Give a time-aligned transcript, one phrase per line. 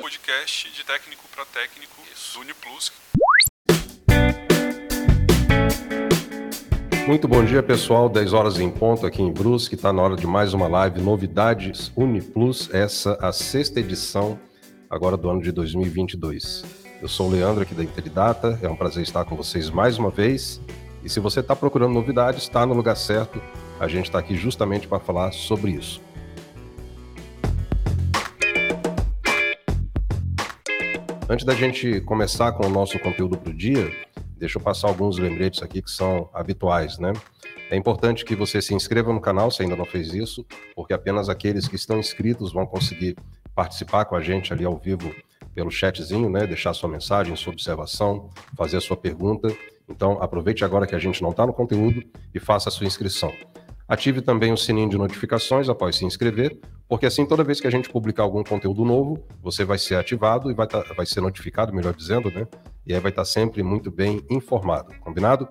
[0.00, 2.00] Podcast de técnico para técnico,
[2.40, 2.92] Uniplus.
[7.06, 8.08] Muito bom dia, pessoal.
[8.08, 9.74] 10 horas em ponto aqui em Brusque.
[9.74, 14.38] Está na hora de mais uma live Novidades Uniplus, essa a sexta edição
[14.88, 16.64] agora do ano de 2022.
[17.02, 18.58] Eu sou o Leandro aqui da Interidata.
[18.62, 20.60] É um prazer estar com vocês mais uma vez.
[21.02, 23.42] E se você está procurando novidades, está no lugar certo.
[23.80, 26.00] A gente está aqui justamente para falar sobre isso.
[31.30, 33.88] Antes da gente começar com o nosso conteúdo para o dia,
[34.36, 37.12] deixa eu passar alguns lembretes aqui que são habituais, né?
[37.70, 41.28] É importante que você se inscreva no canal se ainda não fez isso, porque apenas
[41.28, 43.14] aqueles que estão inscritos vão conseguir
[43.54, 45.14] participar com a gente ali ao vivo
[45.54, 46.48] pelo chatzinho, né?
[46.48, 49.56] Deixar sua mensagem, sua observação, fazer a sua pergunta.
[49.88, 52.02] Então, aproveite agora que a gente não está no conteúdo
[52.34, 53.32] e faça a sua inscrição.
[53.90, 56.56] Ative também o sininho de notificações após se inscrever,
[56.88, 60.48] porque assim toda vez que a gente publicar algum conteúdo novo, você vai ser ativado
[60.48, 62.46] e vai, tá, vai ser notificado, melhor dizendo, né?
[62.86, 65.48] E aí vai estar tá sempre muito bem informado, combinado?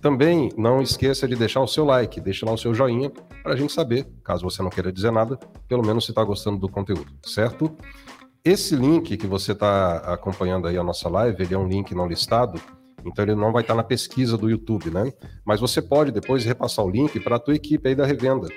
[0.00, 3.10] Também não esqueça de deixar o seu like, deixe lá o seu joinha
[3.42, 6.58] para a gente saber, caso você não queira dizer nada, pelo menos se está gostando
[6.58, 7.76] do conteúdo, certo?
[8.44, 12.06] Esse link que você está acompanhando aí a nossa live, ele é um link não
[12.06, 12.60] listado,
[13.04, 15.12] então ele não vai estar na pesquisa do YouTube, né?
[15.44, 18.48] Mas você pode depois repassar o link para a tua equipe aí da revenda.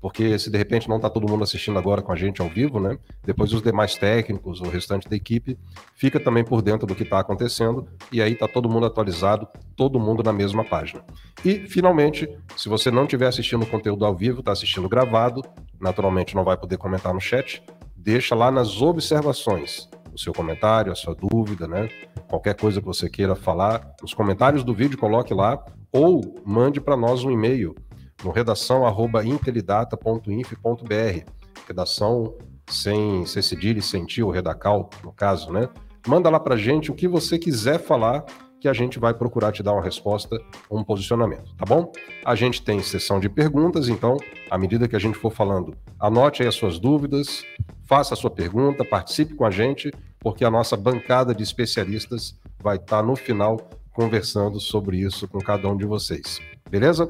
[0.00, 2.78] Porque se de repente não está todo mundo assistindo agora com a gente ao vivo,
[2.78, 2.98] né?
[3.24, 5.58] Depois os demais técnicos, o restante da equipe,
[5.94, 9.98] fica também por dentro do que está acontecendo e aí está todo mundo atualizado, todo
[9.98, 11.02] mundo na mesma página.
[11.44, 15.42] E finalmente, se você não estiver assistindo o conteúdo ao vivo, está assistindo gravado,
[15.80, 17.62] naturalmente não vai poder comentar no chat,
[17.96, 21.90] deixa lá nas observações o seu comentário, a sua dúvida, né?
[22.28, 26.96] Qualquer coisa que você queira falar, nos comentários do vídeo coloque lá ou mande para
[26.96, 27.76] nós um e-mail
[28.24, 31.30] no redação@intelidata.inf.br.
[31.68, 32.34] Redação
[32.68, 35.68] sem ser cedilha, sem tio, redacal, no caso, né?
[36.06, 38.24] Manda lá para gente o que você quiser falar
[38.58, 41.92] que a gente vai procurar te dar uma resposta ou um posicionamento, tá bom?
[42.24, 44.16] A gente tem sessão de perguntas, então,
[44.50, 47.44] à medida que a gente for falando, anote aí as suas dúvidas,
[47.86, 49.92] faça a sua pergunta, participe com a gente,
[50.26, 53.58] porque a nossa bancada de especialistas vai estar no final
[53.92, 56.40] conversando sobre isso com cada um de vocês.
[56.68, 57.06] Beleza?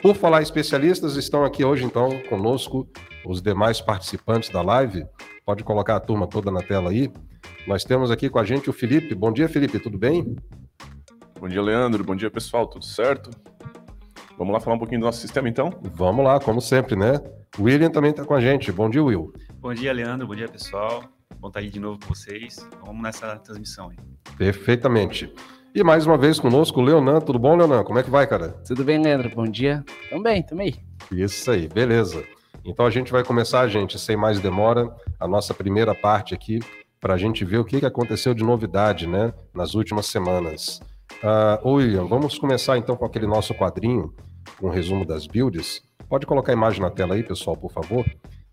[0.00, 2.88] Por falar especialistas, estão aqui hoje então conosco
[3.26, 5.04] os demais participantes da live.
[5.44, 7.12] Pode colocar a turma toda na tela aí.
[7.66, 9.14] Nós temos aqui com a gente o Felipe.
[9.14, 10.34] Bom dia, Felipe, tudo bem?
[11.38, 12.02] Bom dia, Leandro.
[12.02, 12.66] Bom dia, pessoal.
[12.66, 13.28] Tudo certo?
[14.38, 15.68] Vamos lá falar um pouquinho do nosso sistema, então?
[15.82, 17.20] Vamos lá, como sempre, né?
[17.58, 18.72] O William também está com a gente.
[18.72, 19.34] Bom dia, Will.
[19.60, 20.26] Bom dia, Leandro.
[20.26, 21.17] Bom dia, pessoal.
[21.36, 22.68] Bom estar aí de novo com vocês.
[22.84, 23.96] Vamos nessa transmissão aí.
[24.36, 25.32] Perfeitamente.
[25.74, 27.20] E mais uma vez conosco, Leonan.
[27.20, 27.84] Tudo bom, Leonan?
[27.84, 28.48] Como é que vai, cara?
[28.66, 29.30] Tudo bem, Leandro?
[29.34, 29.84] Bom dia.
[30.10, 30.74] Também, também.
[31.12, 32.24] Isso aí, beleza.
[32.64, 36.58] Então a gente vai começar, gente, sem mais demora, a nossa primeira parte aqui,
[37.00, 40.80] para a gente ver o que aconteceu de novidade, né, nas últimas semanas.
[41.22, 44.12] Uh, William, vamos começar então com aquele nosso quadrinho,
[44.58, 45.80] com um resumo das builds.
[46.08, 48.04] Pode colocar a imagem na tela aí, pessoal, por favor.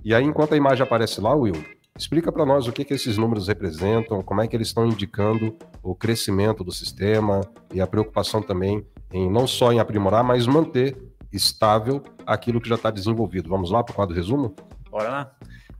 [0.03, 1.56] E aí, enquanto a imagem aparece lá, Will,
[1.97, 5.56] explica para nós o que, que esses números representam, como é que eles estão indicando
[5.81, 7.41] o crescimento do sistema
[7.73, 10.97] e a preocupação também em não só em aprimorar, mas manter
[11.31, 13.50] estável aquilo que já está desenvolvido.
[13.50, 14.55] Vamos lá para o quadro resumo?
[14.89, 15.31] Bora lá.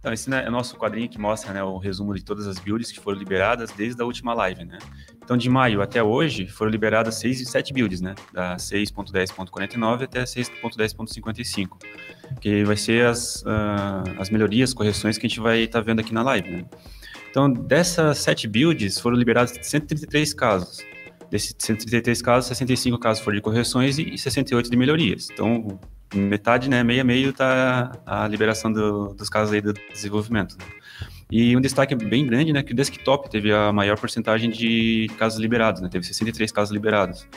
[0.06, 2.92] Então, esse né, é nosso quadrinho que mostra né, o resumo de todas as builds
[2.92, 4.78] que foram liberadas desde a última live, né?
[5.18, 8.14] Então, de maio até hoje, foram liberadas 6 e 7 builds, né?
[8.32, 11.70] Da 6.10.49 até 6.10.55,
[12.40, 16.02] que vai ser as, uh, as melhorias, correções que a gente vai estar tá vendo
[16.02, 16.66] aqui na live, né?
[17.32, 20.86] Então, dessas 7 builds, foram liberados 133 casos.
[21.30, 25.30] Desses 133 casos, 65 casos foram de correções e 68 de melhorias.
[25.32, 25.80] Então,
[26.14, 30.58] metade, né, meio a meio tá a liberação do, dos casos aí do desenvolvimento.
[30.58, 30.66] Né?
[31.32, 35.40] E um destaque bem grande, né, que o desktop teve a maior porcentagem de casos
[35.40, 37.28] liberados, né, teve 63 casos liberados.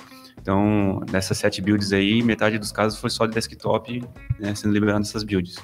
[0.40, 4.04] Então, nessas sete builds aí, metade dos casos foi só de desktop,
[4.38, 5.56] né, sendo liberado essas builds.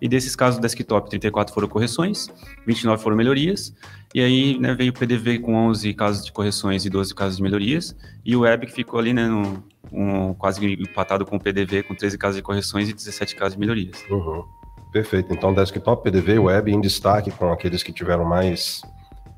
[0.00, 2.28] E desses casos desktop, 34 foram correções,
[2.66, 3.74] 29 foram melhorias,
[4.14, 7.42] e aí né, veio o PDV com 11 casos de correções e 12 casos de
[7.42, 11.82] melhorias, e o web que ficou ali né, no, um, quase empatado com o PDV,
[11.82, 14.04] com 13 casos de correções e 17 casos de melhorias.
[14.10, 14.44] Uhum.
[14.92, 15.32] Perfeito.
[15.32, 18.80] Então, desktop, PDV, web em destaque com aqueles que tiveram mais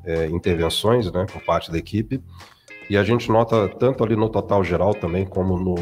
[0.05, 2.23] é, intervenções né, por parte da equipe.
[2.89, 5.75] E a gente nota tanto ali no total geral também, como no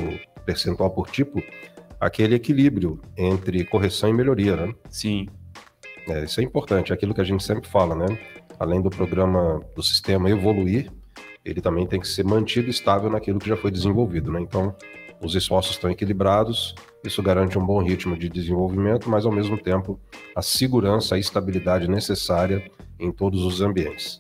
[0.45, 1.43] percentual por tipo,
[2.01, 4.75] aquele equilíbrio entre correção e melhoria, né?
[4.89, 5.29] Sim.
[6.09, 8.07] É, isso é importante, é aquilo que a gente sempre fala, né?
[8.59, 10.91] Além do programa do sistema evoluir,
[11.45, 14.41] ele também tem que ser mantido estável naquilo que já foi desenvolvido, né?
[14.41, 14.75] Então,
[15.23, 19.99] os esforços estão equilibrados, isso garante um bom ritmo de desenvolvimento, mas ao mesmo tempo
[20.35, 24.19] a segurança, a estabilidade necessária em todos os ambientes.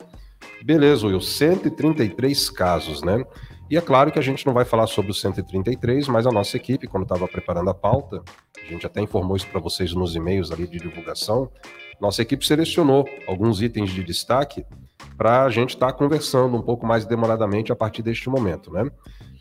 [0.64, 3.25] Beleza, Will, 133 casos, né?
[3.69, 6.57] E é claro que a gente não vai falar sobre os 133, mas a nossa
[6.57, 8.23] equipe, quando estava preparando a pauta,
[8.63, 11.51] a gente até informou isso para vocês nos e-mails ali de divulgação,
[12.01, 14.65] nossa equipe selecionou alguns itens de destaque
[15.17, 18.89] para a gente estar tá conversando um pouco mais demoradamente a partir deste momento, né?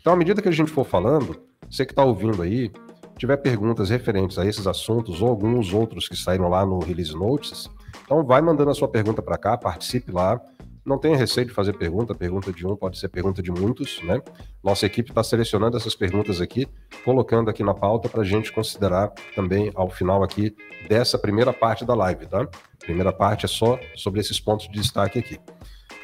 [0.00, 1.40] Então, à medida que a gente for falando,
[1.70, 2.70] você que está ouvindo aí,
[3.18, 7.68] tiver perguntas referentes a esses assuntos ou alguns outros que saíram lá no Release Notes,
[8.04, 10.40] então vai mandando a sua pergunta para cá, participe lá.
[10.86, 14.22] Não tenha receio de fazer pergunta, pergunta de um pode ser pergunta de muitos, né?
[14.62, 16.68] Nossa equipe está selecionando essas perguntas aqui,
[17.04, 20.54] colocando aqui na pauta para a gente considerar também ao final aqui
[20.88, 22.46] dessa primeira parte da live, tá?
[22.78, 25.40] Primeira parte é só sobre esses pontos de destaque aqui.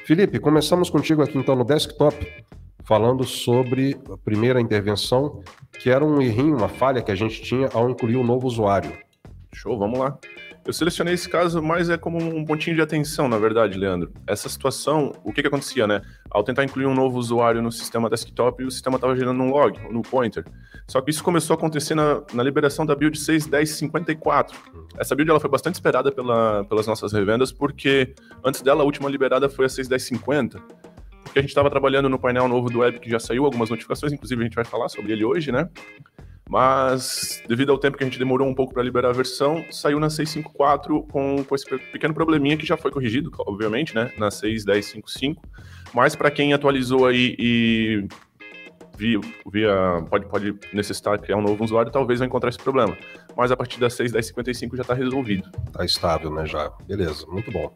[0.05, 2.45] Felipe, começamos contigo aqui então no desktop,
[2.83, 5.45] falando sobre a primeira intervenção,
[5.79, 8.93] que era um errinho, uma falha que a gente tinha ao incluir um novo usuário.
[9.53, 10.19] Show, vamos lá.
[10.65, 14.13] Eu selecionei esse caso, mas é como um pontinho de atenção, na verdade, Leandro.
[14.27, 16.03] Essa situação, o que, que acontecia, né?
[16.31, 19.77] Ao tentar incluir um novo usuário no sistema desktop, o sistema estava gerando um log,
[19.91, 20.45] no pointer.
[20.87, 24.53] Só que isso começou a acontecer na, na liberação da build 6.10.54.
[24.97, 28.15] Essa build ela foi bastante esperada pela, pelas nossas revendas, porque
[28.45, 30.63] antes dela, a última liberada foi a 6.10.50
[31.25, 34.13] porque a gente estava trabalhando no painel novo do web que já saiu algumas notificações,
[34.13, 35.67] inclusive a gente vai falar sobre ele hoje, né?
[36.53, 39.99] Mas, devido ao tempo que a gente demorou um pouco para liberar a versão, saiu
[39.99, 44.13] na 6.5.4 com, com esse pequeno probleminha que já foi corrigido, obviamente, né?
[44.19, 45.37] Na 6.10.5.5.
[45.95, 48.07] Mas para quem atualizou aí e
[48.99, 49.19] via,
[49.51, 52.95] via pode, pode necessitar criar um novo usuário, talvez vai encontrar esse problema.
[53.35, 55.49] Mas a partir da 6.10.55 já está resolvido.
[55.69, 56.45] Está estável, né?
[56.45, 56.71] Já.
[56.87, 57.75] Beleza, muito bom.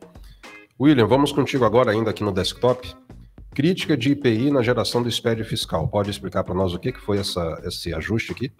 [0.78, 2.94] William, vamos contigo agora ainda aqui no desktop.
[3.54, 5.88] Crítica de IPI na geração do SPED fiscal.
[5.88, 8.52] Pode explicar para nós o que, que foi essa, esse ajuste aqui?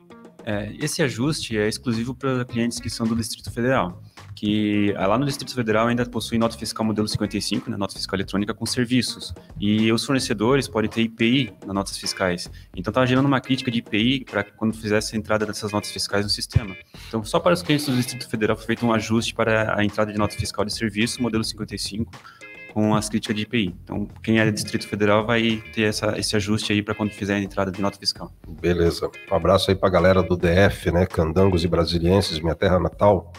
[0.47, 4.01] É, esse ajuste é exclusivo para clientes que são do Distrito Federal,
[4.33, 8.17] que ah, lá no Distrito Federal ainda possui nota fiscal modelo 55, né, nota fiscal
[8.17, 12.49] eletrônica com serviços, e os fornecedores podem ter IPI nas notas fiscais.
[12.77, 16.25] Então estava gerando uma crítica de IPI para quando fizesse a entrada dessas notas fiscais
[16.25, 16.77] no sistema.
[17.09, 20.13] Então só para os clientes do Distrito Federal foi feito um ajuste para a entrada
[20.13, 22.09] de nota fiscal de serviço modelo 55
[22.77, 23.75] com as críticas de IPI.
[23.83, 27.37] Então, quem é do Distrito Federal vai ter essa, esse ajuste aí para quando fizer
[27.37, 28.31] a entrada de nota fiscal.
[28.47, 29.11] Beleza.
[29.33, 31.07] Um abraço aí para a galera do DF, né?
[31.07, 33.33] Candangos e Brasilienses, minha terra natal.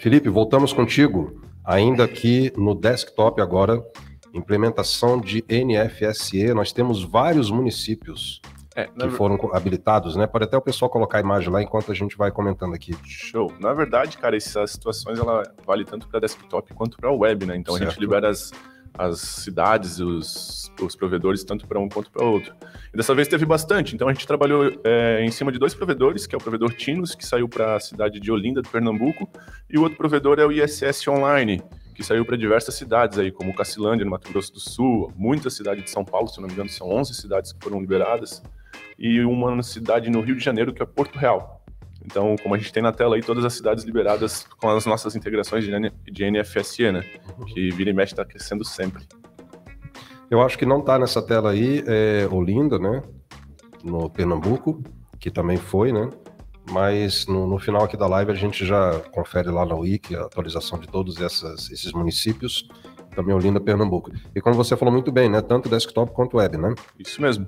[0.00, 3.84] Felipe, voltamos contigo, ainda aqui no desktop agora,
[4.32, 6.54] implementação de NFSE.
[6.54, 8.40] Nós temos vários municípios
[8.74, 10.26] é, que foram habilitados, né?
[10.26, 12.96] Pode até o pessoal colocar a imagem lá enquanto a gente vai comentando aqui.
[13.04, 13.52] Show.
[13.60, 17.54] Na verdade, cara, essas situações ela vale tanto para desktop quanto para web, né?
[17.54, 17.86] Então certo.
[17.86, 18.50] a gente libera as
[18.98, 22.52] as cidades, os, os provedores, tanto para um quanto para outro.
[22.92, 26.26] E dessa vez teve bastante, então a gente trabalhou é, em cima de dois provedores,
[26.26, 29.28] que é o provedor Tinos, que saiu para a cidade de Olinda, do Pernambuco,
[29.70, 31.62] e o outro provedor é o ISS Online,
[31.94, 35.84] que saiu para diversas cidades aí, como Cacilândia, no Mato Grosso do Sul, muitas cidades
[35.84, 38.42] de São Paulo, se não me engano, são 11 cidades que foram liberadas,
[38.98, 41.57] e uma cidade no Rio de Janeiro, que é Porto Real.
[42.10, 45.14] Então, como a gente tem na tela aí, todas as cidades liberadas com as nossas
[45.14, 47.04] integrações de, NFSE, né?
[47.48, 49.06] Que vira e mexe está crescendo sempre.
[50.30, 53.02] Eu acho que não está nessa tela aí é Olinda, né?
[53.84, 54.82] No Pernambuco,
[55.20, 56.08] que também foi, né?
[56.70, 60.22] Mas no, no, final aqui da live a gente já confere lá na Wiki a
[60.22, 62.66] atualização de todos essas, esses municípios,
[63.14, 64.10] também Olinda, Pernambuco.
[64.34, 65.42] E como você falou muito bem, né?
[65.42, 66.74] Tanto desktop quanto web, né?
[66.98, 67.44] Isso mesmo.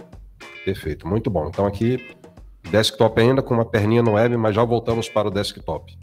[0.67, 1.49] Perfeito, muito bom.
[1.49, 2.20] Então aqui
[2.69, 5.97] Desktop ainda com uma perninha no web, mas já voltamos para o desktop.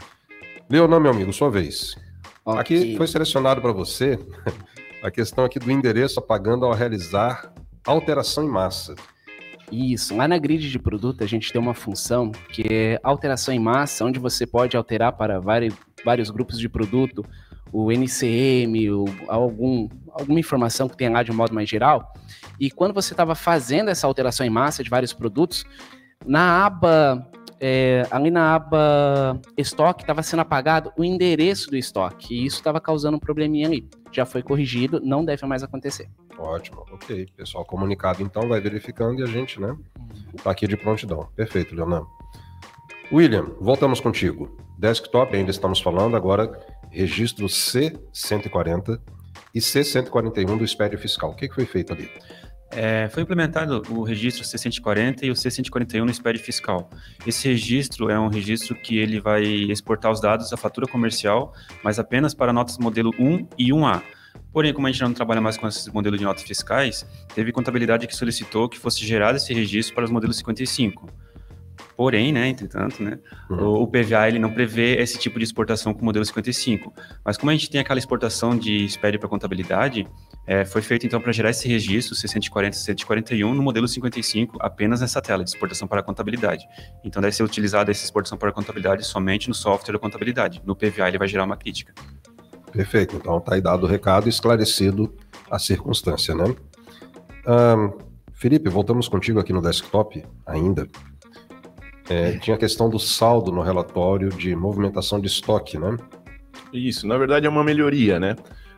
[0.68, 1.96] Leonan, meu amigo, sua vez.
[2.44, 2.60] Okay.
[2.60, 4.18] Aqui foi selecionado para você
[5.02, 7.52] a questão aqui do endereço apagando ao realizar
[7.86, 8.94] alteração em massa.
[9.70, 13.58] Isso, lá na grid de produto a gente tem uma função que é alteração em
[13.58, 15.74] massa, onde você pode alterar para vários,
[16.04, 17.24] vários grupos de produto,
[17.70, 22.14] o NCM, o, algum, alguma informação que tenha lá de um modo mais geral.
[22.58, 25.64] E quando você estava fazendo essa alteração em massa de vários produtos,
[26.26, 27.26] na aba,
[27.60, 32.34] é, ali na aba estoque, estava sendo apagado o endereço do estoque.
[32.34, 33.88] E isso estava causando um probleminha ali.
[34.12, 36.08] Já foi corrigido, não deve mais acontecer.
[36.38, 37.26] Ótimo, ok.
[37.36, 39.76] Pessoal comunicado então vai verificando e a gente, né,
[40.42, 41.28] tá aqui de prontidão.
[41.34, 42.08] Perfeito, Leonardo.
[43.10, 44.56] William, voltamos contigo.
[44.78, 46.52] Desktop, ainda estamos falando, agora
[46.90, 49.00] registro C140
[49.54, 51.30] e C141 do espédio fiscal.
[51.30, 52.08] O que, que foi feito ali?
[52.70, 56.90] É, foi implementado o registro C140 e o C141 no SPED fiscal.
[57.26, 61.98] Esse registro é um registro que ele vai exportar os dados da fatura comercial, mas
[61.98, 64.02] apenas para notas modelo 1 e 1A.
[64.52, 68.06] Porém, como a gente não trabalha mais com esse modelo de notas fiscais, teve contabilidade
[68.06, 71.08] que solicitou que fosse gerado esse registro para os modelos 55.
[71.96, 73.18] Porém, né, entretanto, né,
[73.50, 73.58] Uhum.
[73.58, 76.94] o, o PVA ele não prevê esse tipo de exportação com o modelo 55.
[77.24, 80.06] Mas como a gente tem aquela exportação de SPED para contabilidade,
[80.48, 85.02] é, foi feito então para gerar esse registro C140 e C141 no modelo 55 apenas
[85.02, 86.66] nessa tela de exportação para contabilidade.
[87.04, 90.62] Então deve ser utilizada essa exportação para contabilidade somente no software da contabilidade.
[90.64, 91.92] No PVA ele vai gerar uma crítica.
[92.72, 93.16] Perfeito.
[93.16, 95.14] Então tá aí dado o recado e esclarecido
[95.50, 96.56] a circunstância, né?
[97.46, 97.90] Ahn,
[98.32, 100.88] Felipe, voltamos contigo aqui no desktop ainda.
[102.08, 105.94] É, tinha a questão do saldo no relatório de movimentação de estoque, né?
[106.72, 108.34] Isso, na verdade é uma melhoria, né?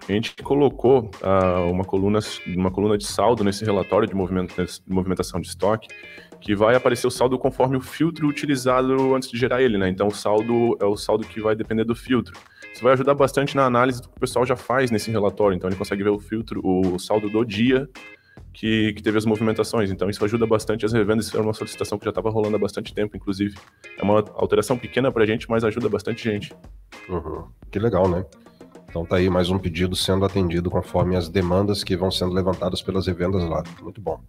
[0.08, 2.18] A gente colocou ah, uma, coluna,
[2.56, 5.88] uma coluna de saldo nesse relatório de movimenta- de movimentação de estoque,
[6.40, 9.88] que vai aparecer o saldo conforme o filtro utilizado antes de gerar ele, né?
[9.88, 12.32] Então o saldo é o saldo que vai depender do filtro.
[12.72, 15.54] Isso vai ajudar bastante na análise do que o pessoal já faz nesse relatório.
[15.54, 17.88] Então ele consegue ver o filtro, o saldo do dia
[18.52, 19.90] que, que teve as movimentações.
[19.90, 21.26] Então isso ajuda bastante as revendas.
[21.26, 23.56] Isso era uma solicitação que já estava rolando há bastante tempo, inclusive.
[23.98, 26.54] É uma alteração pequena para a gente, mas ajuda bastante gente.
[27.08, 27.44] Uhum.
[27.70, 28.24] Que legal, né?
[28.90, 32.82] Então tá aí mais um pedido sendo atendido conforme as demandas que vão sendo levantadas
[32.82, 33.62] pelas revendas lá.
[33.80, 34.20] Muito bom.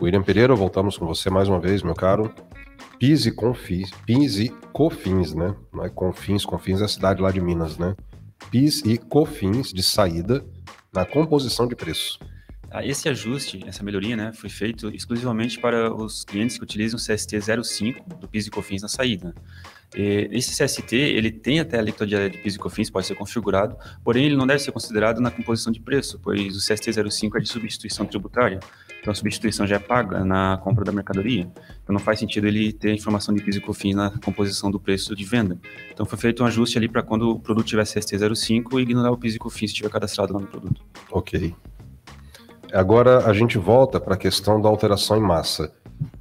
[0.00, 2.30] William Pereira, voltamos com você mais uma vez, meu caro.
[2.98, 5.56] PIS e Confins, PIS e Cofins, né?
[5.72, 7.96] Não é Confins, Confins é a cidade lá de Minas, né?
[8.50, 10.44] PIS e Cofins de saída
[10.92, 12.18] na composição de preço.
[12.70, 17.02] Ah, Esse ajuste, essa melhoria, né, foi feito exclusivamente para os clientes que utilizam o
[17.02, 19.34] CST 05 do PIS e COFINS na saída.
[19.94, 24.26] Esse CST, ele tem até a alíquota de PIS e COFINS, pode ser configurado, porém
[24.26, 27.48] ele não deve ser considerado na composição de preço, pois o CST 05 é de
[27.48, 28.58] substituição tributária,
[29.00, 31.48] então a substituição já é paga na compra da mercadoria.
[31.82, 34.80] Então não faz sentido ele ter a informação de PIS e COFINS na composição do
[34.80, 35.58] preço de venda.
[35.92, 39.12] Então foi feito um ajuste ali para quando o produto tiver CST 05 e ignorar
[39.12, 40.82] o PIS e COFINS se estiver cadastrado lá no produto.
[41.10, 41.54] Ok.
[42.72, 45.72] Agora a gente volta para a questão da alteração em massa.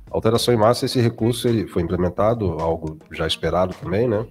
[0.10, 4.26] Alteração em massa, esse recurso ele foi implementado, algo já esperado também, né?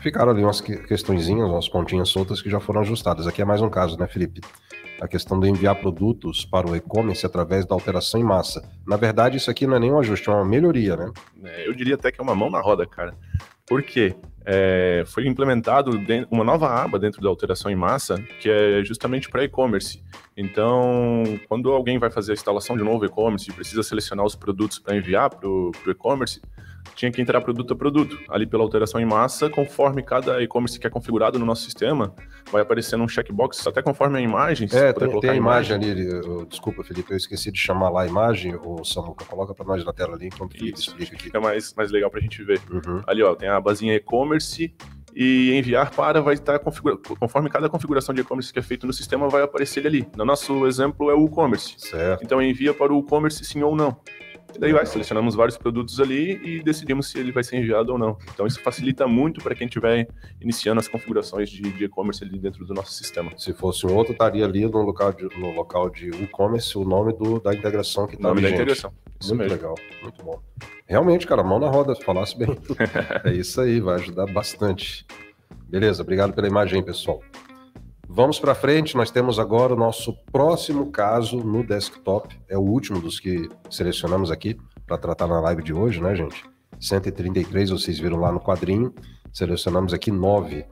[0.00, 3.26] Ficaram ali umas que- questõezinhas, umas pontinhas soltas que já foram ajustadas.
[3.26, 4.40] Aqui é mais um caso, né, Felipe?
[5.00, 8.62] A questão de enviar produtos para o e-commerce através da alteração em massa.
[8.86, 11.10] Na verdade, isso aqui não é nem um ajuste, é uma melhoria, né?
[11.44, 13.14] É, eu diria até que é uma mão na roda, cara.
[13.66, 14.14] Por quê?
[14.44, 15.98] É, foi implementado
[16.30, 20.02] uma nova aba dentro da alteração em massa, que é justamente para e-commerce.
[20.36, 24.34] Então, quando alguém vai fazer a instalação de um novo e-commerce e precisa selecionar os
[24.34, 26.42] produtos para enviar para o e-commerce,
[26.94, 28.18] tinha que entrar produto a produto.
[28.28, 32.14] Ali pela alteração em massa, conforme cada e-commerce que é configurado no nosso sistema,
[32.50, 34.68] vai aparecendo um checkbox, até conforme a imagem.
[34.72, 36.08] É, tem, colocar tem a imagem ali.
[36.08, 38.54] eu- desculpa, Felipe, eu esqueci de chamar lá a imagem.
[38.56, 41.24] Ô, Samuca, coloca para nós na tela ali enquanto o Felipe Isso, explica aqui.
[41.24, 42.60] fica mais, mais legal para a gente ver.
[42.70, 43.02] Uhum.
[43.06, 44.74] Ali, ó, tem a abazinha e-commerce
[45.16, 46.96] e enviar para vai estar configura...
[46.96, 50.08] conforme cada configuração de e-commerce que é feito no sistema vai aparecer ele ali.
[50.16, 51.74] No nosso exemplo é o e-commerce.
[51.78, 52.24] Certo.
[52.24, 53.96] Então envia para o e-commerce sim ou não.
[54.54, 57.98] E daí vai, selecionamos vários produtos ali e decidimos se ele vai ser enviado ou
[57.98, 58.16] não.
[58.32, 60.08] Então isso facilita muito para quem estiver
[60.40, 63.32] iniciando as configurações de e-commerce ali dentro do nosso sistema.
[63.36, 67.40] Se fosse outro, estaria ali no local de, no local de e-commerce o nome do,
[67.40, 68.62] da integração que está nome da vigente.
[68.62, 68.92] integração.
[69.20, 69.56] Isso Muito mesmo.
[69.56, 70.40] legal, muito bom.
[70.86, 72.48] Realmente, cara, mão na roda, falasse bem.
[73.24, 75.06] é isso aí, vai ajudar bastante.
[75.68, 77.20] Beleza, obrigado pela imagem, pessoal.
[78.08, 82.38] Vamos para frente, nós temos agora o nosso próximo caso no desktop.
[82.48, 84.56] É o último dos que selecionamos aqui
[84.86, 86.44] para tratar na live de hoje, né, gente?
[86.78, 88.94] 133, vocês viram lá no quadrinho.
[89.32, 90.64] Selecionamos aqui nove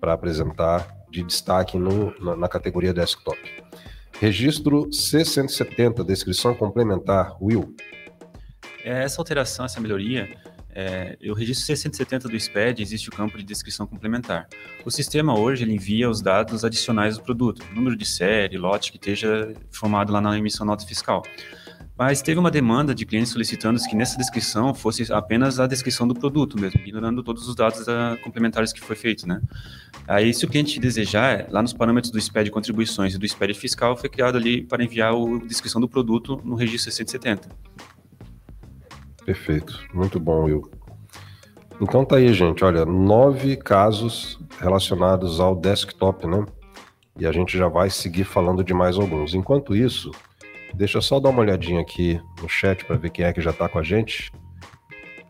[0.00, 3.38] para apresentar de destaque no- na, na categoria desktop.
[4.20, 7.36] Registro C170, descrição complementar.
[7.40, 7.74] Will,
[8.82, 10.26] É, Essa alteração, essa melhoria,
[10.74, 14.48] é, o registro C170 do SPED existe o campo de descrição complementar.
[14.84, 18.98] O sistema hoje ele envia os dados adicionais do produto, número de série, lote que
[18.98, 21.22] esteja informado lá na emissão nota fiscal.
[22.00, 26.14] Mas teve uma demanda de clientes solicitando que nessa descrição fosse apenas a descrição do
[26.14, 29.38] produto mesmo, ignorando todos os dados ah, complementares que foi feito, né?
[30.08, 33.98] Aí, se o cliente desejar, lá nos parâmetros do SPED contribuições e do SPED fiscal,
[33.98, 37.42] foi criado ali para enviar a descrição do produto no registro C170.
[39.24, 40.70] Perfeito, muito bom, Will.
[41.80, 42.64] Então tá aí, gente.
[42.64, 46.44] Olha, nove casos relacionados ao desktop, né?
[47.18, 49.34] E a gente já vai seguir falando de mais alguns.
[49.34, 50.10] Enquanto isso,
[50.74, 53.52] deixa eu só dar uma olhadinha aqui no chat para ver quem é que já
[53.52, 54.30] tá com a gente,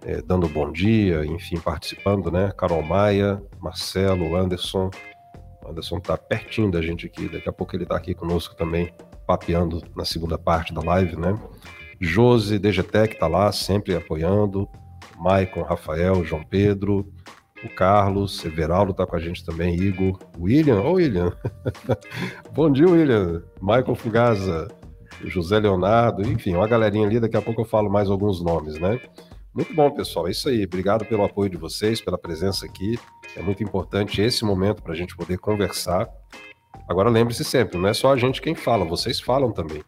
[0.03, 2.51] É, dando bom dia, enfim, participando, né?
[2.57, 4.91] Carol Maia, Marcelo, Anderson.
[5.63, 7.29] O Anderson tá pertinho da gente aqui.
[7.29, 8.95] Daqui a pouco ele tá aqui conosco também,
[9.27, 11.39] papeando na segunda parte da live, né?
[12.01, 14.69] Josi, DGTEC tá lá, sempre apoiando.
[15.19, 17.07] Maicon, Rafael, João Pedro,
[17.63, 21.37] o Carlos, Everaldo tá com a gente também, Igor, William, ô William.
[22.55, 23.43] Bom dia, William.
[23.61, 24.69] Michael Fugaza,
[25.25, 28.99] José Leonardo, enfim, uma galerinha ali, daqui a pouco eu falo mais alguns nomes, né?
[29.53, 30.29] Muito bom, pessoal.
[30.29, 30.65] É isso aí.
[30.65, 32.99] Obrigado pelo apoio de vocês, pela presença aqui.
[33.37, 36.09] É muito importante esse momento para a gente poder conversar.
[36.89, 39.83] Agora, lembre-se sempre, não é só a gente quem fala, vocês falam também.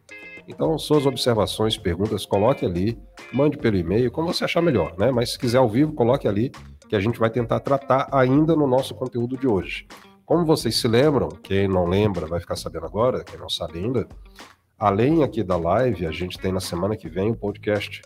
[0.49, 2.99] Então, suas observações, perguntas, coloque ali,
[3.33, 5.11] mande pelo e-mail, como você achar melhor, né?
[5.11, 6.51] Mas se quiser ao vivo, coloque ali,
[6.89, 9.87] que a gente vai tentar tratar ainda no nosso conteúdo de hoje.
[10.25, 14.07] Como vocês se lembram, quem não lembra vai ficar sabendo agora, quem não sabe ainda,
[14.79, 18.03] além aqui da live, a gente tem na semana que vem o um podcast.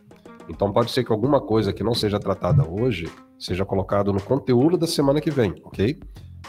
[0.48, 4.76] Então pode ser que alguma coisa que não seja tratada hoje seja colocado no conteúdo
[4.76, 5.98] da semana que vem, ok?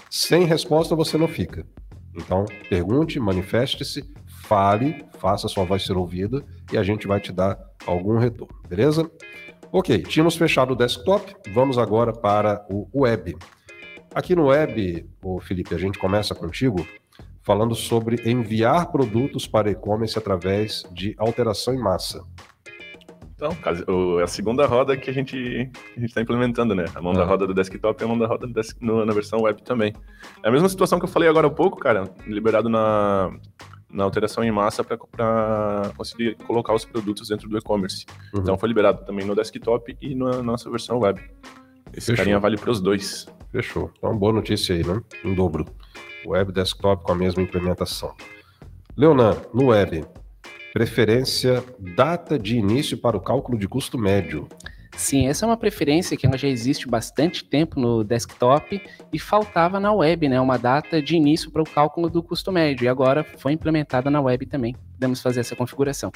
[0.10, 1.65] Sem resposta você não fica.
[2.15, 4.03] Então pergunte, manifeste-se,
[4.48, 9.10] fale, faça sua voz ser ouvida e a gente vai te dar algum retorno, beleza?
[9.72, 13.38] Ok, tínhamos fechado o desktop, vamos agora para o web.
[14.16, 16.88] Aqui no web, o Felipe, a gente começa contigo
[17.44, 22.24] falando sobre enviar produtos para e-commerce através de alteração em massa.
[23.36, 23.51] Então,
[24.20, 26.86] é a segunda roda que a gente está implementando, né?
[26.96, 29.42] A mão da roda do desktop e a mão da roda desk, no, na versão
[29.42, 29.94] web também.
[30.42, 33.32] É a mesma situação que eu falei agora há pouco, cara, liberado na,
[33.89, 38.06] na alteração em massa para conseguir colocar os produtos dentro do e-commerce.
[38.34, 38.41] Uhum.
[38.41, 41.22] Então foi liberado também no desktop e na nossa versão web.
[41.94, 42.17] Esse Fechou.
[42.17, 43.27] carinha vale para os dois.
[43.51, 43.91] Fechou.
[43.98, 45.01] Então, boa notícia aí, né?
[45.24, 45.65] Em dobro.
[46.25, 48.13] Web desktop com a mesma implementação.
[48.96, 50.03] Leonan, no web,
[50.74, 54.48] preferência data de início para o cálculo de custo médio.
[54.98, 58.82] Sim, essa é uma preferência que já existe bastante tempo no desktop
[59.13, 60.42] e faltava na web, né?
[60.42, 62.86] Uma data de início para o cálculo do custo médio.
[62.86, 64.75] E agora foi implementada na web também.
[64.94, 66.12] Podemos fazer essa configuração.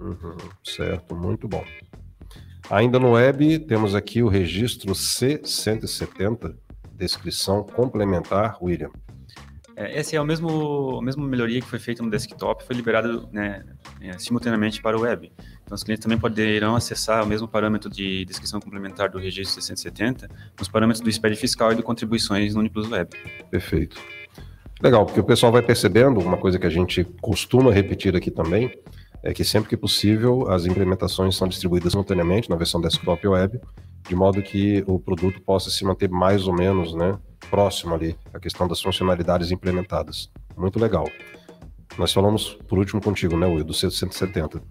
[0.00, 1.64] Uhum, certo, muito bom.
[2.68, 6.56] Ainda no web, temos aqui o registro C170,
[6.92, 8.90] descrição complementar, William.
[9.80, 13.22] É, essa é a, mesmo, a mesma melhoria que foi feita no desktop, foi liberada
[13.32, 13.64] né,
[14.02, 15.32] é, simultaneamente para o web.
[15.64, 20.28] Então, os clientes também poderão acessar o mesmo parâmetro de descrição complementar do registro 670
[20.58, 23.16] nos parâmetros do SPED fiscal e do contribuições no Uniplus Web.
[23.50, 23.98] Perfeito.
[24.82, 28.70] Legal, porque o pessoal vai percebendo, uma coisa que a gente costuma repetir aqui também,
[29.22, 33.58] é que sempre que possível as implementações são distribuídas simultaneamente na versão desktop e web,
[34.06, 38.38] de modo que o produto possa se manter mais ou menos né, próximo ali, a
[38.38, 40.30] questão das funcionalidades implementadas.
[40.56, 41.08] Muito legal.
[41.98, 44.62] Nós falamos por último contigo, né, Will, do 170.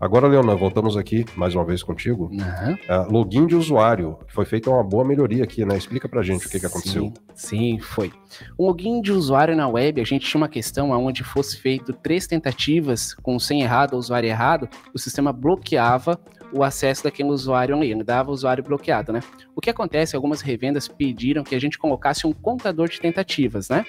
[0.00, 2.30] Agora, Leonan, voltamos aqui mais uma vez contigo.
[2.30, 2.72] Uhum.
[2.72, 4.16] Uh, login de usuário.
[4.28, 5.76] Foi feita uma boa melhoria aqui, né?
[5.76, 7.12] Explica pra gente o que, que aconteceu.
[7.34, 8.12] Sim, foi.
[8.56, 12.28] O login de usuário na web, a gente tinha uma questão onde fosse feito três
[12.28, 16.16] tentativas com sem errado ou usuário errado, o sistema bloqueava
[16.52, 18.02] o acesso daquele usuário ali, né?
[18.02, 19.20] dava o usuário bloqueado, né?
[19.54, 23.84] O que acontece, algumas revendas pediram que a gente colocasse um contador de tentativas, né?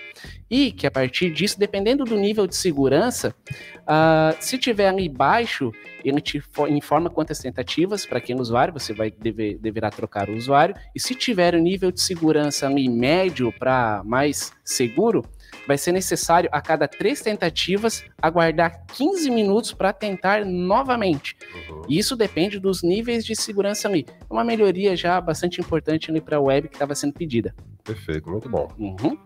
[0.49, 3.35] E que a partir disso, dependendo do nível de segurança,
[3.81, 5.71] uh, se tiver ali baixo,
[6.03, 10.75] ele te informa quantas tentativas para aquele usuário, você vai dever, deverá trocar o usuário,
[10.95, 15.25] e se tiver o nível de segurança ali médio para mais seguro,
[15.67, 21.35] vai ser necessário a cada três tentativas aguardar 15 minutos para tentar novamente.
[21.69, 21.81] Uhum.
[21.87, 24.05] E isso depende dos níveis de segurança ali.
[24.09, 27.53] É uma melhoria já bastante importante ali para a web que estava sendo pedida.
[27.83, 28.67] Perfeito, muito bom.
[28.77, 29.17] Uhum.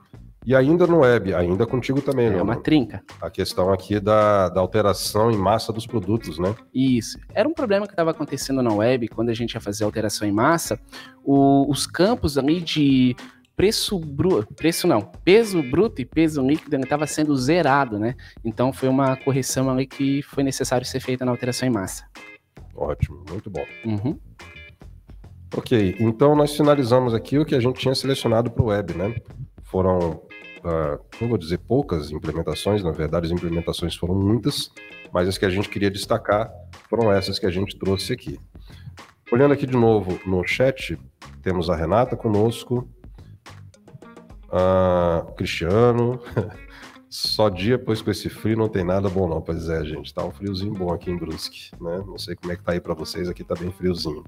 [0.46, 2.38] E ainda no web, ainda contigo também, né?
[2.38, 3.02] É uma trinca.
[3.22, 6.54] A questão aqui da, da alteração em massa dos produtos, né?
[6.74, 7.18] Isso.
[7.34, 10.34] Era um problema que estava acontecendo na web, quando a gente ia fazer alteração em
[10.34, 10.78] massa,
[11.24, 13.16] o, os campos ali de
[13.56, 18.16] preço bruto, preço não, peso bruto e peso líquido estava sendo zerado, né?
[18.44, 22.06] Então foi uma correção ali que foi necessário ser feita na alteração em massa.
[22.76, 23.66] Ótimo, muito bom.
[23.86, 24.20] Uhum.
[25.56, 29.16] Ok, então nós finalizamos aqui o que a gente tinha selecionado para o web, né?
[29.62, 30.24] Foram,
[30.60, 34.72] uh, não vou dizer poucas implementações, na verdade as implementações foram muitas,
[35.14, 36.52] mas as que a gente queria destacar
[36.90, 38.40] foram essas que a gente trouxe aqui.
[39.32, 40.98] Olhando aqui de novo no chat,
[41.44, 42.88] temos a Renata conosco,
[44.54, 46.20] ah, Cristiano.
[47.10, 49.42] Só dia, pois com esse frio não tem nada bom não.
[49.42, 52.04] Pois é, gente, tá um friozinho bom aqui em Brusque, né?
[52.08, 54.24] Não sei como é que tá aí para vocês, aqui tá bem friozinho.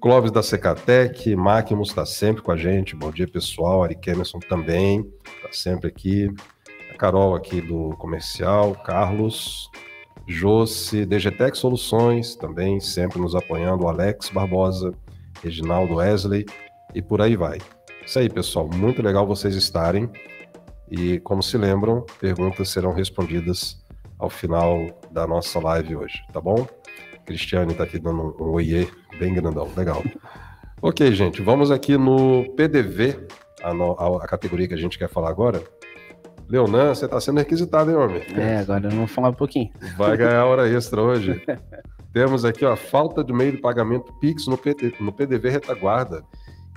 [0.00, 2.96] Clóvis da Secatec, Máquimos tá sempre com a gente.
[2.96, 3.84] Bom dia, pessoal.
[3.84, 5.02] Ari Kemerson também
[5.42, 6.32] tá sempre aqui.
[6.92, 9.70] A Carol aqui do comercial, Carlos,
[10.26, 14.94] Josi, DGTEC Soluções também sempre nos apoiando, o Alex Barbosa,
[15.42, 16.46] Reginaldo Wesley
[16.94, 17.58] e por aí vai.
[18.10, 18.68] Isso aí, pessoal.
[18.74, 20.10] Muito legal vocês estarem.
[20.90, 23.80] E, como se lembram, perguntas serão respondidas
[24.18, 26.66] ao final da nossa live hoje, tá bom?
[27.24, 28.88] Cristiane está aqui dando um oiê
[29.20, 29.70] bem grandão.
[29.76, 30.02] Legal.
[30.82, 31.42] Ok, gente.
[31.42, 33.26] Vamos aqui no PDV,
[33.62, 35.62] a, no, a, a categoria que a gente quer falar agora.
[36.48, 38.22] Leonan, você está sendo requisitado, hein, homem?
[38.34, 39.70] É, agora eu vou falar um pouquinho.
[39.98, 41.42] Vai ganhar hora extra hoje.
[42.14, 46.24] Temos aqui ó, a falta de meio de pagamento Pix no, PD, no PDV retaguarda.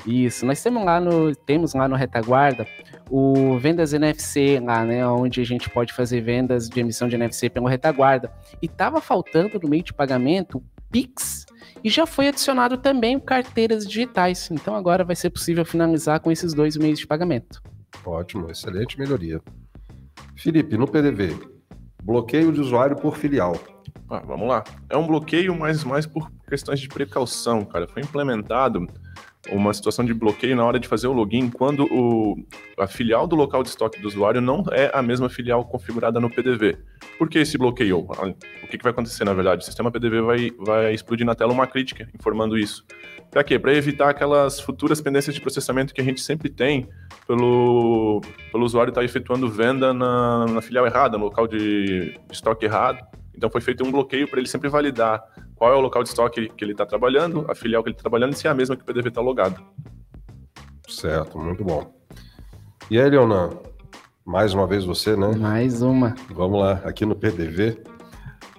[0.05, 2.67] Isso, nós temos lá no, temos lá no retaguarda
[3.09, 7.49] o vendas NFC lá, né, onde a gente pode fazer vendas de emissão de NFC
[7.49, 8.31] pelo retaguarda.
[8.61, 11.45] E estava faltando no meio de pagamento Pix
[11.83, 14.49] e já foi adicionado também carteiras digitais.
[14.51, 17.61] Então agora vai ser possível finalizar com esses dois meios de pagamento.
[18.05, 19.41] Ótimo, excelente melhoria.
[20.35, 21.37] Felipe, no PDV,
[22.03, 23.55] bloqueio de usuário por filial.
[24.09, 24.63] Ah, vamos lá.
[24.89, 27.87] É um bloqueio, mas mais por questões de precaução, cara.
[27.87, 28.87] Foi implementado
[29.51, 32.35] uma situação de bloqueio na hora de fazer o login quando o,
[32.77, 36.29] a filial do local de estoque do usuário não é a mesma filial configurada no
[36.29, 36.77] PDV.
[37.17, 37.99] Por que esse bloqueio?
[37.99, 39.61] O que, que vai acontecer, na verdade?
[39.61, 42.85] O sistema PDV vai, vai explodir na tela uma crítica informando isso.
[43.29, 43.59] Para quê?
[43.59, 46.87] Para evitar aquelas futuras pendências de processamento que a gente sempre tem
[47.27, 52.65] pelo, pelo usuário estar tá efetuando venda na, na filial errada, no local de estoque
[52.65, 52.99] errado.
[53.35, 55.21] Então foi feito um bloqueio para ele sempre validar
[55.63, 58.01] qual é o local de estoque que ele está trabalhando, a filial que ele está
[58.01, 59.63] trabalhando, e se é a mesma que o PDV está logado.
[60.89, 61.89] Certo, muito bom.
[62.91, 63.51] E aí, Leonan,
[64.25, 65.33] mais uma vez você, né?
[65.37, 66.15] Mais uma.
[66.29, 67.81] Vamos lá, aqui no PDV,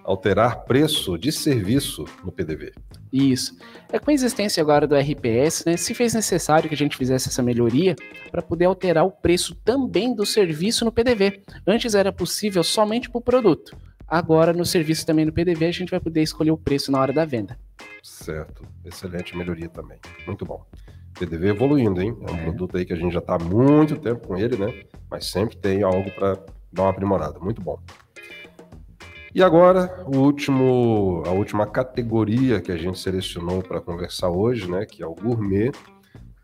[0.02, 2.72] alterar preço de serviço no PDV.
[3.12, 3.54] Isso.
[3.92, 7.28] É com a existência agora do RPS, né, se fez necessário que a gente fizesse
[7.28, 7.94] essa melhoria
[8.30, 11.42] para poder alterar o preço também do serviço no PDV.
[11.66, 13.76] Antes era possível somente para o produto.
[14.06, 17.12] Agora, no serviço também no PDV, a gente vai poder escolher o preço na hora
[17.12, 17.58] da venda.
[18.02, 18.62] Certo.
[18.84, 19.98] Excelente melhoria também.
[20.26, 20.64] Muito bom.
[21.18, 22.16] PDV evoluindo, hein?
[22.26, 22.42] É um é.
[22.42, 24.84] produto aí que a gente já está há muito tempo com ele, né?
[25.10, 26.38] Mas sempre tem algo para
[26.72, 27.38] dar uma aprimorada.
[27.38, 27.78] Muito bom.
[29.34, 34.84] E agora, o último, a última categoria que a gente selecionou para conversar hoje, né?
[34.86, 35.72] Que é o gourmet.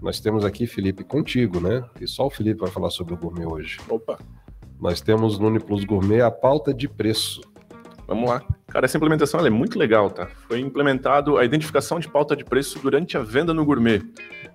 [0.02, 1.84] Nós temos aqui, Felipe, contigo, né?
[2.00, 3.78] E só o Felipe vai falar sobre o gourmet hoje.
[3.88, 4.18] Opa!
[4.80, 7.42] Nós temos no Uniplus Gourmet a pauta de preço.
[8.10, 8.42] Vamos lá.
[8.66, 10.26] Cara, essa implementação é muito legal, tá?
[10.48, 14.02] Foi implementado a identificação de pauta de preço durante a venda no gourmet.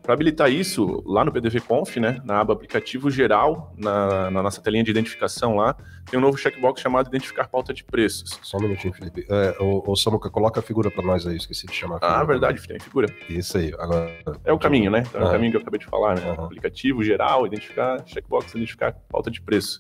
[0.04, 4.62] Para habilitar isso, lá no PDV Conf, né, na aba aplicativo geral, na, na, nossa
[4.62, 5.74] telinha de identificação lá,
[6.06, 8.38] tem um novo checkbox chamado identificar pauta de preços.
[8.44, 9.26] Só um minutinho, Felipe.
[9.30, 12.00] É, o, o Samuca, coloca a figura para nós aí, esqueci de chamar.
[12.02, 13.08] ah, verdade, tem figura.
[13.30, 13.74] Isso aí.
[13.80, 14.12] Agora,
[14.44, 15.04] é o caminho, né?
[15.14, 16.36] É o caminho que eu acabei de falar, né?
[16.38, 19.80] Aplicativo geral, identificar, checkbox, identificar pauta de preço.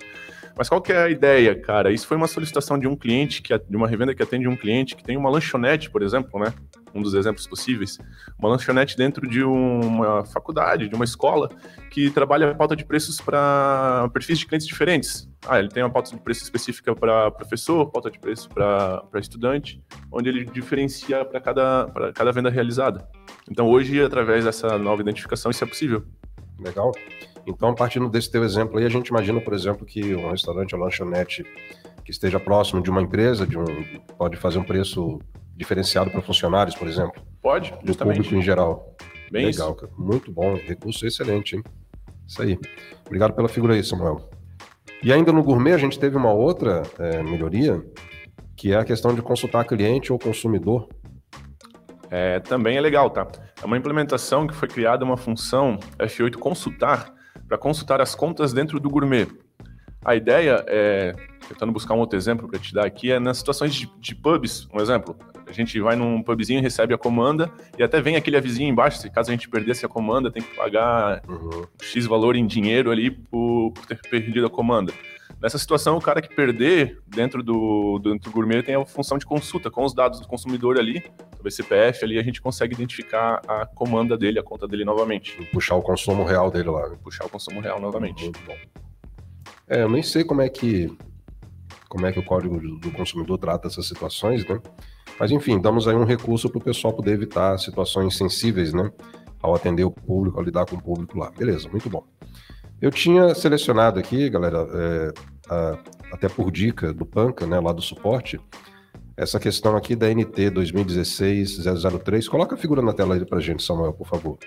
[0.58, 1.92] Mas qual que é a ideia, cara?
[1.92, 4.96] Isso foi uma solicitação de um cliente, que, de uma revenda que atende um cliente
[4.96, 6.54] que tem uma lanchonete, por exemplo, né?
[6.94, 7.98] Um dos exemplos possíveis.
[8.40, 11.50] Uma lanchonete dentro de uma faculdade, de uma escola,
[11.92, 15.30] que trabalha a pauta de preços para perfis de clientes diferentes.
[15.46, 19.84] Ah, ele tem uma pauta de preço específica para professor, pauta de preço para estudante,
[20.10, 23.06] onde ele diferencia para cada, cada venda realizada.
[23.52, 26.06] Então, hoje, através dessa nova identificação, isso é possível.
[26.58, 26.94] Legal.
[27.48, 30.82] Então, partindo desse teu exemplo aí, a gente imagina, por exemplo, que um restaurante ou
[30.82, 31.46] lanchonete
[32.04, 33.66] que esteja próximo de uma empresa, de um,
[34.18, 35.20] pode fazer um preço
[35.56, 37.22] diferenciado para funcionários, por exemplo.
[37.42, 38.18] Pode, do justamente.
[38.18, 38.96] público em geral.
[39.32, 39.76] Bem Legal, isso.
[39.76, 39.92] cara.
[39.98, 41.64] Muito bom, recurso excelente, hein?
[42.28, 42.60] Isso aí.
[43.06, 44.30] Obrigado pela figura aí, Samuel.
[45.04, 47.84] E ainda no gourmet a gente teve uma outra é, melhoria,
[48.56, 50.88] que é a questão de consultar cliente ou consumidor.
[52.10, 53.28] É, também é legal, tá?
[53.62, 57.15] É uma implementação que foi criada uma função F8 consultar
[57.48, 59.28] para consultar as contas dentro do gourmet.
[60.04, 61.16] A ideia é,
[61.48, 64.68] tentando buscar um outro exemplo para te dar aqui, é nas situações de, de, pubs,
[64.74, 65.16] um exemplo.
[65.48, 69.10] A gente vai num pubzinho, recebe a comanda e até vem aquele avisinho embaixo, se
[69.10, 71.66] caso a gente perdesse a comanda, tem que pagar uhum.
[71.82, 74.92] X valor em dinheiro ali por, por ter perdido a comanda.
[75.46, 79.28] Nessa situação, o cara que perder dentro do, dentro do gourmet tem a função de
[79.28, 81.04] consulta com os dados do consumidor ali,
[81.40, 85.38] o CPF ali, a gente consegue identificar a comanda dele, a conta dele novamente.
[85.54, 86.90] puxar o consumo real dele lá.
[87.04, 88.24] puxar o consumo real novamente.
[88.24, 88.56] Muito bom.
[89.68, 90.92] É, eu nem sei como é que
[91.88, 94.60] como é que o código do consumidor trata essas situações, né?
[95.20, 98.92] Mas enfim, damos aí um recurso para o pessoal poder evitar situações sensíveis, né?
[99.44, 101.30] Ao atender o público, ao lidar com o público lá.
[101.30, 102.04] Beleza, muito bom.
[102.82, 105.14] Eu tinha selecionado aqui, galera, é,
[105.50, 105.78] a,
[106.12, 108.40] até por dica do Panca, né, lá do suporte,
[109.18, 112.28] essa questão aqui da NT 2016-003.
[112.28, 114.38] Coloca a figura na tela aí para gente, Samuel, por favor.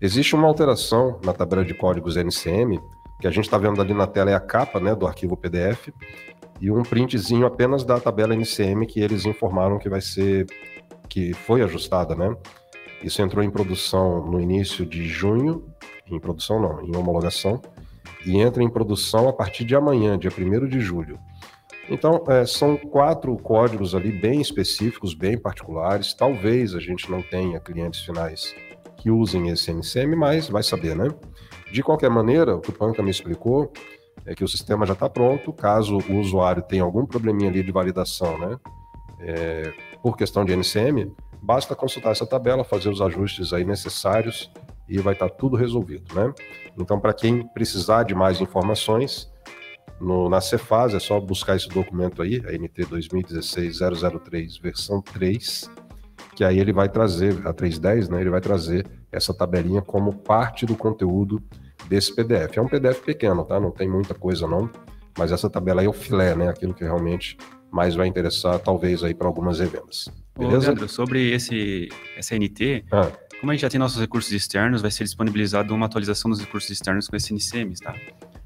[0.00, 2.80] Existe uma alteração na tabela de códigos NCM,
[3.20, 5.90] que a gente está vendo ali na tela é a capa né, do arquivo PDF,
[6.58, 10.46] e um printzinho apenas da tabela NCM que eles informaram que vai ser,
[11.08, 12.34] que foi ajustada, né?
[13.02, 15.69] Isso entrou em produção no início de junho
[16.10, 17.60] em produção não, em homologação,
[18.24, 21.18] e entra em produção a partir de amanhã, dia 1 de julho.
[21.88, 26.14] Então, é, são quatro códigos ali bem específicos, bem particulares.
[26.14, 28.54] Talvez a gente não tenha clientes finais
[28.96, 31.08] que usem esse MCM, mas vai saber, né?
[31.72, 33.72] De qualquer maneira, o que o Panca me explicou
[34.26, 35.52] é que o sistema já está pronto.
[35.52, 38.56] Caso o usuário tenha algum probleminha ali de validação, né?
[39.20, 44.50] é, por questão de NCM, basta consultar essa tabela, fazer os ajustes aí necessários
[44.90, 46.34] e vai estar tudo resolvido, né?
[46.76, 49.30] Então, para quem precisar de mais informações,
[50.00, 55.70] no, na Cefaz é só buscar esse documento aí, a NT 2016-003, versão 3,
[56.34, 58.20] que aí ele vai trazer, a 310, né?
[58.20, 61.42] Ele vai trazer essa tabelinha como parte do conteúdo
[61.88, 62.56] desse PDF.
[62.56, 63.60] É um PDF pequeno, tá?
[63.60, 64.68] Não tem muita coisa não,
[65.16, 66.48] mas essa tabela aí é o filé, né?
[66.48, 67.36] Aquilo que realmente
[67.70, 70.08] mais vai interessar, talvez, aí para algumas revendas.
[70.36, 70.56] Beleza?
[70.56, 73.10] Ô, Leandro, sobre esse, essa NT, ah.
[73.40, 76.68] Como a gente já tem nossos recursos externos, vai ser disponibilizado uma atualização dos recursos
[76.70, 77.94] externos com esse NCMs, tá?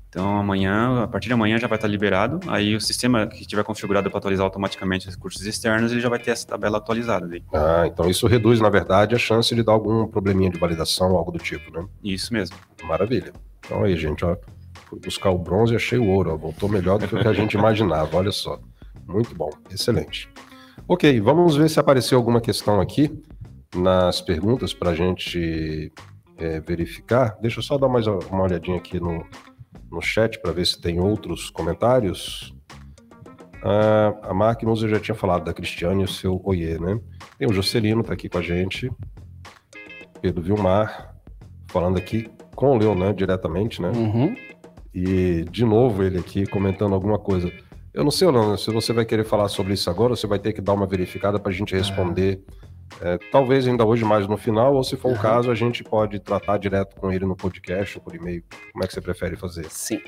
[0.09, 2.39] Então amanhã, a partir de amanhã já vai estar liberado.
[2.47, 6.21] Aí o sistema que tiver configurado para atualizar automaticamente os recursos externos, ele já vai
[6.21, 7.27] ter essa tabela atualizada.
[7.27, 7.43] Daí.
[7.53, 11.33] Ah, então isso reduz, na verdade, a chance de dar algum probleminha de validação, algo
[11.33, 11.85] do tipo, né?
[12.05, 12.57] Isso mesmo.
[12.85, 13.33] Maravilha.
[13.67, 14.37] Então aí, gente, ó,
[14.89, 17.27] fui buscar o bronze e achei o ouro, ó, voltou melhor do que o que
[17.27, 18.61] a gente imaginava, olha só.
[19.09, 20.29] Muito bom, excelente.
[20.87, 23.11] Ok, vamos ver se apareceu alguma questão aqui
[23.75, 25.93] nas perguntas para a gente
[26.39, 27.37] é, verificar.
[27.41, 29.25] Deixa eu só dar mais uma olhadinha aqui no,
[29.91, 32.55] no chat para ver se tem outros comentários.
[33.63, 37.01] Ah, a Magnus eu já tinha falado da Cristiane e o seu oiê, né?
[37.39, 38.91] Tem o Jocelino, tá aqui com a gente.
[40.21, 41.15] Pedro Vilmar,
[41.69, 43.91] falando aqui com o Leonan diretamente, né?
[43.95, 44.35] Uhum.
[44.95, 47.51] E de novo ele aqui comentando alguma coisa.
[47.93, 50.53] Eu não sei, Leonan, se você vai querer falar sobre isso agora, você vai ter
[50.53, 52.43] que dar uma verificada para a gente responder.
[52.49, 52.64] Ah
[53.01, 55.15] é, talvez ainda hoje mais no final, ou se for uhum.
[55.15, 58.43] o caso, a gente pode tratar direto com ele no podcast ou por e-mail.
[58.73, 59.67] Como é que você prefere fazer?
[59.71, 60.01] Sim.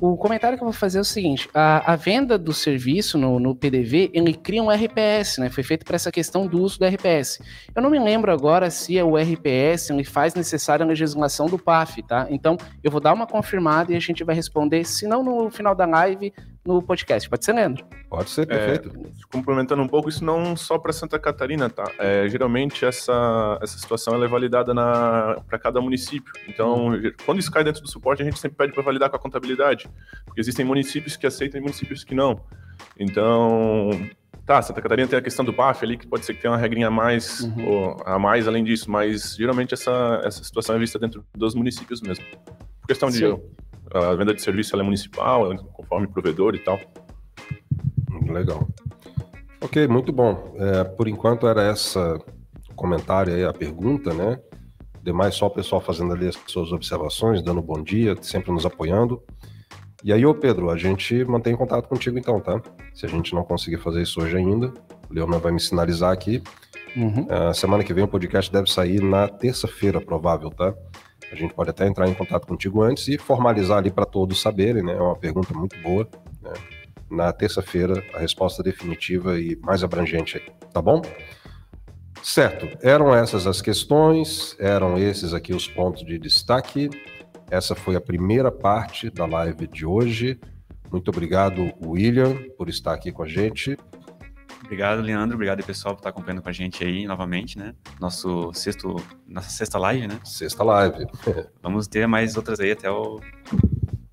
[0.00, 3.38] O comentário que eu vou fazer é o seguinte: a, a venda do serviço no,
[3.38, 5.48] no, PDV, ele cria um RPS, né?
[5.48, 7.40] Foi feito para essa questão do uso do RPS.
[7.74, 11.58] Eu não me lembro agora se é o RPS ele faz necessária a legislação do
[11.58, 12.26] PAF, tá?
[12.28, 15.74] Então, eu vou dar uma confirmada e a gente vai responder, se não no final
[15.74, 16.32] da live,
[16.64, 17.28] no podcast.
[17.28, 17.84] Pode ser, Leandro?
[18.08, 18.88] Pode ser, perfeito.
[18.88, 21.84] É, complementando um pouco, isso não só para Santa Catarina, tá?
[21.98, 24.72] É, geralmente essa, essa situação é validada
[25.46, 26.32] para cada município.
[26.48, 27.12] Então, uhum.
[27.24, 29.88] quando isso cai dentro do suporte, a gente sempre pede para validar com a contabilidade,
[30.24, 32.40] porque existem municípios que aceitam e municípios que não.
[32.98, 33.90] Então,
[34.46, 36.58] tá, Santa Catarina tem a questão do PAF ali, que pode ser que tenha uma
[36.58, 37.68] regrinha a mais, uhum.
[37.68, 42.00] ou a mais além disso, mas geralmente essa, essa situação é vista dentro dos municípios
[42.00, 42.24] mesmo.
[42.80, 43.40] Por questão de Sim
[43.92, 46.78] a venda de serviço é municipal, conforme provedor e tal.
[48.26, 48.68] Legal.
[49.60, 50.54] Ok, muito bom.
[50.58, 52.18] É, por enquanto era essa
[52.74, 54.38] comentário aí, a pergunta, né?
[55.02, 59.22] Demais só o pessoal fazendo ali as suas observações, dando bom dia, sempre nos apoiando.
[60.02, 62.60] E aí, ô Pedro, a gente mantém contato contigo então, tá?
[62.94, 64.72] Se a gente não conseguir fazer isso hoje ainda,
[65.08, 66.42] o Leona vai me sinalizar aqui.
[66.96, 67.26] Uhum.
[67.28, 70.74] A semana que vem o podcast deve sair na terça-feira, provável, tá?
[71.32, 74.82] A gente pode até entrar em contato contigo antes e formalizar ali para todos saberem,
[74.82, 74.92] né?
[74.92, 76.08] É uma pergunta muito boa.
[76.42, 76.52] Né?
[77.10, 81.02] Na terça-feira, a resposta definitiva e mais abrangente aí, tá bom?
[82.22, 86.88] Certo, eram essas as questões, eram esses aqui os pontos de destaque.
[87.50, 90.40] Essa foi a primeira parte da live de hoje.
[90.90, 93.76] Muito obrigado, William, por estar aqui com a gente.
[94.64, 95.34] Obrigado, Leandro.
[95.34, 97.74] Obrigado, pessoal, por estar acompanhando com a gente aí novamente, né?
[98.00, 98.96] Nosso sexto,
[99.28, 100.18] nossa sexta live, né?
[100.24, 101.06] Sexta live.
[101.62, 103.20] Vamos ter mais outras aí até o,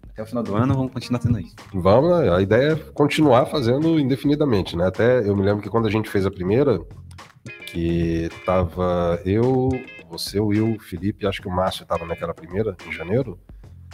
[0.09, 1.55] até o final do ano, vamos continuar tendo isso.
[1.73, 2.35] Vamos, né?
[2.35, 4.87] a ideia é continuar fazendo indefinidamente, né?
[4.87, 6.79] Até eu me lembro que quando a gente fez a primeira,
[7.67, 9.69] que tava eu,
[10.09, 13.39] você, o Will, o Felipe, acho que o Márcio estava naquela primeira, em janeiro.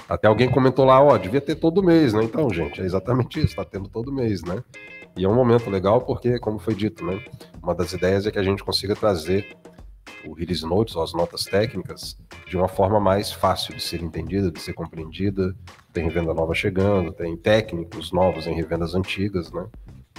[0.09, 2.23] Até alguém comentou lá, ó, devia ter todo mês, né?
[2.23, 4.63] Então, gente, é exatamente isso, tá tendo todo mês, né?
[5.17, 7.19] E é um momento legal porque, como foi dito, né,
[7.61, 9.57] uma das ideias é que a gente consiga trazer
[10.25, 14.51] o release notes, ou as notas técnicas, de uma forma mais fácil de ser entendida,
[14.51, 15.55] de ser compreendida.
[15.91, 19.65] Tem revenda nova chegando, tem técnicos novos em revendas antigas, né?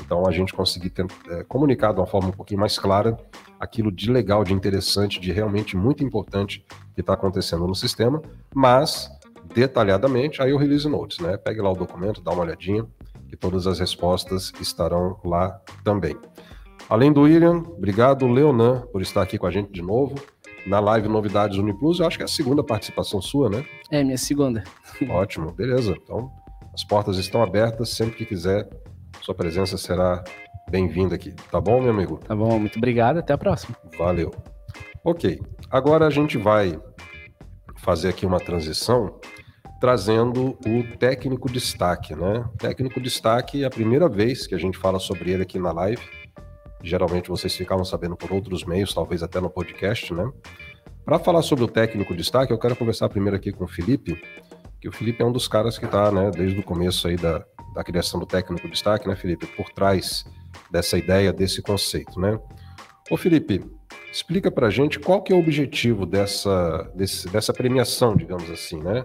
[0.00, 3.16] Então a gente conseguir ter, é, comunicar de uma forma um pouquinho mais clara
[3.58, 8.22] aquilo de legal, de interessante, de realmente muito importante que está acontecendo no sistema,
[8.54, 9.10] mas
[9.54, 11.36] detalhadamente aí o release notes, né?
[11.36, 12.86] Pegue lá o documento, dá uma olhadinha,
[13.28, 16.16] que todas as respostas estarão lá também.
[16.88, 20.14] Além do William, obrigado, Leonan, por estar aqui com a gente de novo.
[20.66, 23.64] Na live Novidades Uniplus, eu acho que é a segunda participação sua, né?
[23.90, 24.64] É, minha segunda.
[25.08, 25.94] Ótimo, beleza.
[26.02, 26.30] Então,
[26.72, 28.68] as portas estão abertas, sempre que quiser,
[29.20, 30.24] sua presença será
[30.70, 31.32] bem-vinda aqui.
[31.50, 32.18] Tá bom, meu amigo?
[32.18, 33.76] Tá bom, muito obrigado, até a próxima.
[33.98, 34.32] Valeu.
[35.04, 36.78] Ok, agora a gente vai
[37.76, 39.18] fazer aqui uma transição
[39.80, 42.44] trazendo o técnico destaque, né?
[42.58, 46.02] Técnico destaque é a primeira vez que a gente fala sobre ele aqui na live.
[46.82, 50.30] Geralmente vocês ficavam sabendo por outros meios, talvez até no podcast, né?
[51.04, 54.20] Para falar sobre o técnico destaque, eu quero conversar primeiro aqui com o Felipe,
[54.80, 57.44] que o Felipe é um dos caras que está, né, desde o começo aí da,
[57.74, 60.24] da criação do técnico destaque, né, Felipe, por trás
[60.70, 62.38] dessa ideia, desse conceito, né?
[63.10, 63.64] Ô Felipe,
[64.12, 69.04] explica pra gente qual que é o objetivo dessa, desse, dessa premiação, digamos assim, né?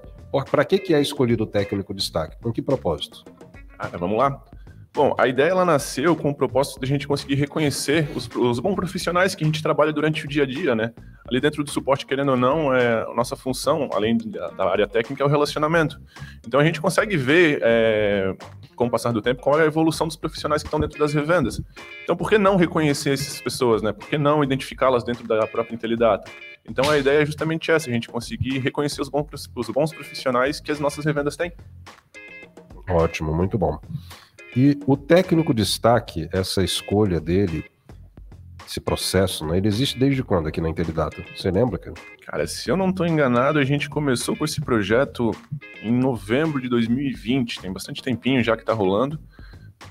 [0.49, 2.37] Para que, que é escolhido o técnico destaque?
[2.41, 3.23] Com que propósito?
[3.77, 4.41] Ah, vamos lá.
[4.93, 8.59] Bom, a ideia ela nasceu com o propósito de a gente conseguir reconhecer os, os,
[8.59, 10.93] bons profissionais que a gente trabalha durante o dia a dia, né?
[11.27, 14.87] Ali dentro do suporte, querendo ou não, é, a nossa função, além da, da área
[14.87, 15.99] técnica, é o relacionamento.
[16.47, 18.35] Então a gente consegue ver, é,
[18.83, 21.13] com o passar do tempo, qual é a evolução dos profissionais que estão dentro das
[21.13, 21.61] revendas.
[22.03, 23.91] Então por que não reconhecer essas pessoas, né?
[23.93, 26.29] Por que não identificá-las dentro da própria Intelidata?
[26.67, 30.59] Então a ideia é justamente essa, a gente conseguir reconhecer os bons, os bons profissionais
[30.59, 31.51] que as nossas revendas têm.
[32.89, 33.79] Ótimo, muito bom.
[34.55, 37.65] E o técnico destaque, essa escolha dele,
[38.67, 41.23] esse processo, né, ele existe desde quando aqui na Intelidata?
[41.35, 41.95] Você lembra, cara?
[42.25, 45.31] Cara, se eu não estou enganado, a gente começou com esse projeto
[45.81, 47.59] em novembro de 2020.
[47.59, 49.19] Tem bastante tempinho já que está rolando.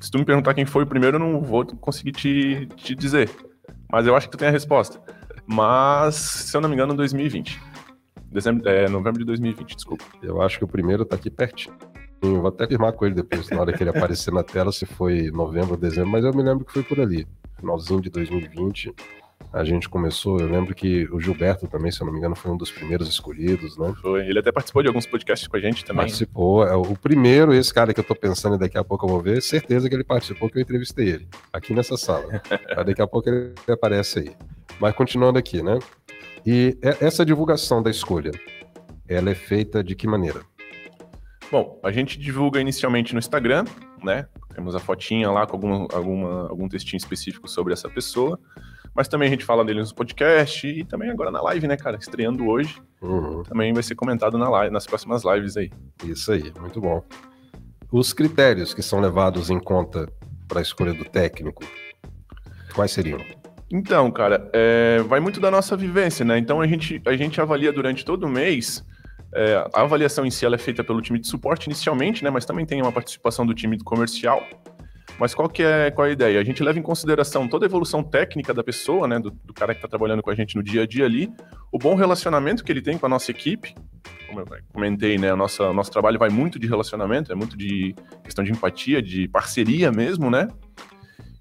[0.01, 3.31] Se tu me perguntar quem foi o primeiro, eu não vou conseguir te, te dizer.
[3.91, 5.01] Mas eu acho que tu tem a resposta.
[5.47, 7.61] Mas, se eu não me engano, 2020.
[8.31, 10.05] Dezembro, é, novembro de 2020, desculpa.
[10.23, 11.77] Eu acho que o primeiro está aqui pertinho.
[12.23, 15.31] Vou até firmar com ele depois, na hora que ele aparecer na tela, se foi
[15.31, 17.27] novembro ou dezembro, mas eu me lembro que foi por ali.
[17.59, 18.95] Finalzinho de 2020,
[19.53, 20.41] a gente começou.
[20.41, 23.09] Eu lembro que o Gilberto também, se eu não me engano, foi um dos primeiros
[23.09, 23.93] escolhidos, né?
[24.01, 24.27] Foi.
[24.27, 26.05] Ele até participou de alguns podcasts com a gente também.
[26.05, 26.65] Participou.
[26.67, 29.21] É o primeiro, esse cara que eu tô pensando e daqui a pouco eu vou
[29.21, 32.41] ver, certeza que ele participou, que eu entrevistei ele, aqui nessa sala.
[32.77, 34.37] Mas daqui a pouco ele aparece aí.
[34.81, 35.79] Mas continuando aqui, né?
[36.47, 38.33] E essa divulgação da escolha,
[39.07, 40.41] ela é feita de que maneira?
[41.51, 43.67] Bom, a gente divulga inicialmente no Instagram,
[44.03, 44.27] né?
[44.55, 48.41] Temos a fotinha lá com alguma, alguma, algum textinho específico sobre essa pessoa.
[48.95, 51.97] Mas também a gente fala dele no podcast e também agora na live, né, cara?
[51.97, 52.81] Estreando hoje.
[53.01, 53.43] Uhum.
[53.43, 55.71] Também vai ser comentado na live, nas próximas lives aí.
[56.05, 57.03] Isso aí, muito bom.
[57.91, 60.07] Os critérios que são levados em conta
[60.47, 61.63] para a escolha do técnico,
[62.75, 63.21] quais seriam?
[63.71, 66.37] Então, cara, é, vai muito da nossa vivência, né?
[66.37, 68.85] Então a gente, a gente avalia durante todo o mês
[69.35, 72.45] é, a avaliação em si ela é feita pelo time de suporte inicialmente, né, mas
[72.45, 74.43] também tem uma participação do time do comercial.
[75.23, 76.41] Mas qual que é, qual é a ideia?
[76.41, 79.73] A gente leva em consideração toda a evolução técnica da pessoa, né, do, do cara
[79.73, 81.33] que está trabalhando com a gente no dia a dia ali,
[81.71, 83.73] o bom relacionamento que ele tem com a nossa equipe.
[84.27, 87.95] Como eu comentei, né, o nosso, nosso trabalho vai muito de relacionamento, é muito de
[88.25, 90.49] questão de empatia, de parceria mesmo, né?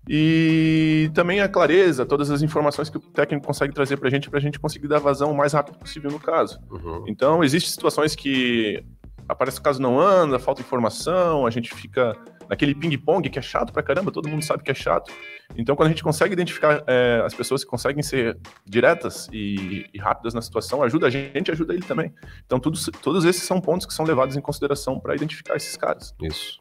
[0.07, 4.29] E também a clareza, todas as informações que o técnico consegue trazer para a gente,
[4.29, 6.59] para a gente conseguir dar vazão o mais rápido possível no caso.
[6.69, 7.05] Uhum.
[7.07, 8.83] Então, existem situações que
[9.27, 12.15] aparece que o caso não anda, falta informação, a gente fica
[12.51, 15.09] naquele ping-pong que é chato pra caramba, todo mundo sabe que é chato.
[15.55, 19.97] Então, quando a gente consegue identificar é, as pessoas que conseguem ser diretas e, e,
[19.97, 22.13] rápidas na situação, ajuda a gente, ajuda ele também.
[22.45, 26.13] Então, tudo, todos esses são pontos que são levados em consideração para identificar esses caras.
[26.21, 26.59] Isso.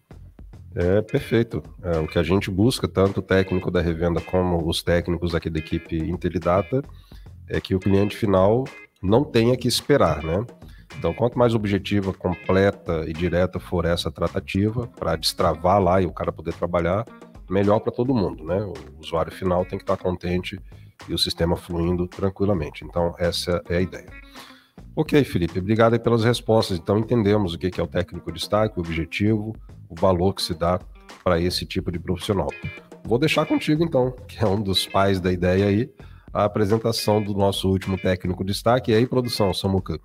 [0.76, 1.60] É perfeito.
[1.82, 5.50] É, o que a gente busca, tanto o técnico da revenda como os técnicos aqui
[5.50, 6.82] da equipe Intelidata,
[7.48, 8.64] é que o cliente final
[9.02, 10.46] não tenha que esperar, né?
[10.98, 16.12] Então, quanto mais objetiva, completa e direta for essa tratativa, para destravar lá e o
[16.12, 17.04] cara poder trabalhar,
[17.48, 18.62] melhor para todo mundo, né?
[18.62, 20.60] O usuário final tem que estar contente
[21.08, 22.84] e o sistema fluindo tranquilamente.
[22.84, 24.08] Então, essa é a ideia.
[24.94, 26.78] Ok, Felipe, obrigado pelas respostas.
[26.78, 29.54] Então, entendemos o que é o técnico destaque, o objetivo,
[29.88, 30.78] o valor que se dá
[31.24, 32.48] para esse tipo de profissional.
[33.04, 35.90] Vou deixar contigo, então, que é um dos pais da ideia aí,
[36.32, 38.92] a apresentação do nosso último técnico destaque.
[38.92, 39.98] E aí, produção, Samuca,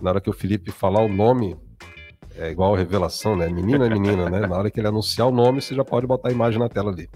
[0.00, 1.56] na hora que o Felipe falar o nome,
[2.36, 3.48] é igual revelação, né?
[3.48, 4.46] Menina é menina, né?
[4.46, 6.90] Na hora que ele anunciar o nome, você já pode botar a imagem na tela
[6.90, 7.08] ali.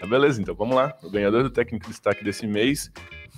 [0.00, 0.94] Ah, beleza, então vamos lá.
[1.02, 2.90] O ganhador do técnico destaque desse mês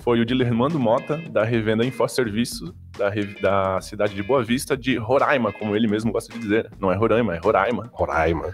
[0.03, 5.53] foi o Dilermando Mota, da revenda InfoServiço, da, da cidade de Boa Vista, de Roraima,
[5.53, 6.71] como ele mesmo gosta de dizer.
[6.79, 7.91] Não é Roraima, é Roraima.
[7.93, 8.53] Roraima.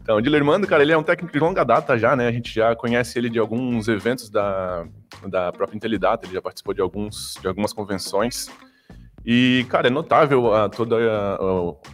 [0.00, 2.28] Então, o Dilermando, cara, ele é um técnico de longa data já, né?
[2.28, 4.86] A gente já conhece ele de alguns eventos da,
[5.28, 8.48] da própria Intelidata, ele já participou de, alguns, de algumas convenções.
[9.28, 11.36] E, cara, é notável a, toda, a,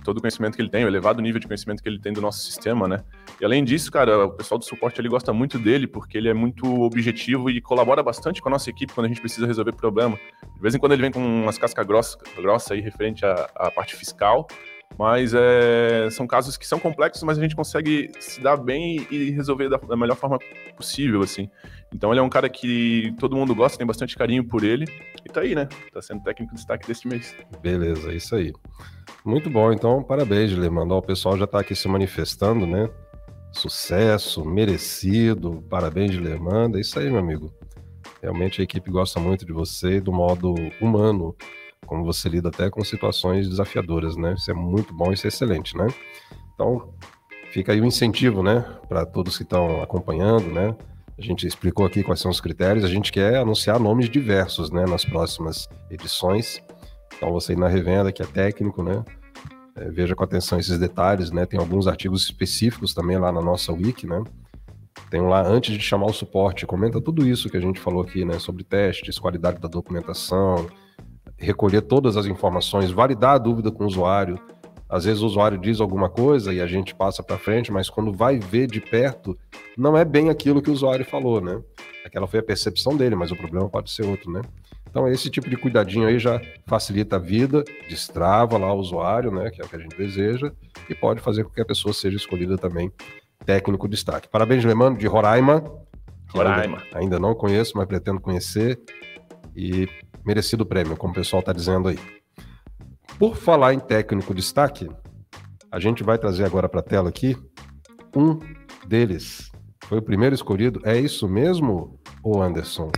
[0.05, 2.21] todo o conhecimento que ele tem, o elevado nível de conhecimento que ele tem do
[2.21, 3.03] nosso sistema, né?
[3.41, 6.35] E além disso, cara, o pessoal do suporte ali gosta muito dele, porque ele é
[6.35, 10.19] muito objetivo e colabora bastante com a nossa equipe quando a gente precisa resolver problema.
[10.55, 13.71] De vez em quando ele vem com umas cascas grossas grossa aí referente à, à
[13.71, 14.47] parte fiscal,
[14.99, 19.31] mas é, são casos que são complexos, mas a gente consegue se dar bem e
[19.31, 20.39] resolver da, da, melhor forma
[20.77, 21.49] possível, assim.
[21.93, 24.87] Então ele é um cara que todo mundo gosta, tem bastante carinho por ele.
[25.25, 25.69] E tá aí, né?
[25.93, 27.35] Tá sendo técnico de destaque deste mês.
[27.61, 28.53] Beleza, é isso aí.
[29.25, 30.95] Muito bom, então parabéns, Lemando.
[30.95, 32.89] O pessoal já tá aqui se manifestando, né?
[33.53, 36.79] Sucesso, merecido, parabéns, Lemanda.
[36.79, 37.53] É isso aí, meu amigo.
[38.23, 41.35] Realmente a equipe gosta muito de você do modo humano
[41.93, 44.33] como você lida até com situações desafiadoras, né?
[44.33, 45.87] Isso é muito bom, isso é excelente, né?
[46.55, 46.95] Então,
[47.51, 50.75] fica aí o incentivo, né, para todos que estão acompanhando, né?
[51.19, 52.83] A gente explicou aqui quais são os critérios.
[52.83, 56.63] A gente quer anunciar nomes diversos, né, nas próximas edições.
[57.15, 59.05] Então você aí na revenda que é técnico, né?
[59.77, 61.45] É, veja com atenção esses detalhes, né?
[61.45, 64.25] Tem alguns artigos específicos também lá na nossa wiki, né?
[65.11, 68.03] Tem um lá antes de chamar o suporte, comenta tudo isso que a gente falou
[68.03, 68.39] aqui, né?
[68.39, 70.67] Sobre testes, qualidade da documentação,
[71.45, 74.39] recolher todas as informações, validar a dúvida com o usuário.
[74.89, 78.13] Às vezes o usuário diz alguma coisa e a gente passa para frente, mas quando
[78.13, 79.37] vai ver de perto,
[79.77, 81.61] não é bem aquilo que o usuário falou, né?
[82.05, 84.43] Aquela foi a percepção dele, mas o problema pode ser outro, né?
[84.93, 89.49] Então, esse tipo de cuidadinho aí já facilita a vida, destrava lá o usuário, né,
[89.49, 90.53] que é o que a gente deseja,
[90.87, 92.93] e pode fazer com que a pessoa seja escolhida também
[93.47, 94.29] técnico destaque.
[94.29, 95.65] Parabéns, Lemano, de Roraima.
[96.29, 96.77] Roraima.
[96.79, 98.79] Ainda, ainda, não conheço, mas pretendo conhecer.
[99.57, 99.89] E
[100.25, 101.99] merecido prêmio, como o pessoal está dizendo aí.
[103.19, 104.89] Por falar em técnico destaque,
[105.71, 107.37] a gente vai trazer agora para a tela aqui
[108.17, 108.39] um
[108.87, 109.51] deles.
[109.85, 110.81] Foi o primeiro escolhido.
[110.85, 112.91] É isso mesmo, ô Anderson?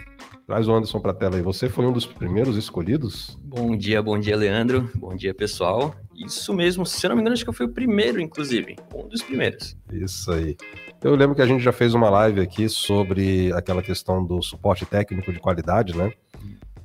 [0.47, 1.43] Traz o Anderson para a tela aí.
[1.43, 3.39] Você foi um dos primeiros escolhidos?
[3.43, 4.91] Bom dia, bom dia, Leandro.
[4.95, 5.95] Bom dia, pessoal.
[6.15, 8.77] Isso mesmo, se eu não me engano, acho que eu fui o primeiro, inclusive.
[8.95, 9.77] Um dos primeiros.
[9.91, 10.57] Isso aí.
[11.03, 14.85] Eu lembro que a gente já fez uma live aqui sobre aquela questão do suporte
[14.85, 16.13] técnico de qualidade, né?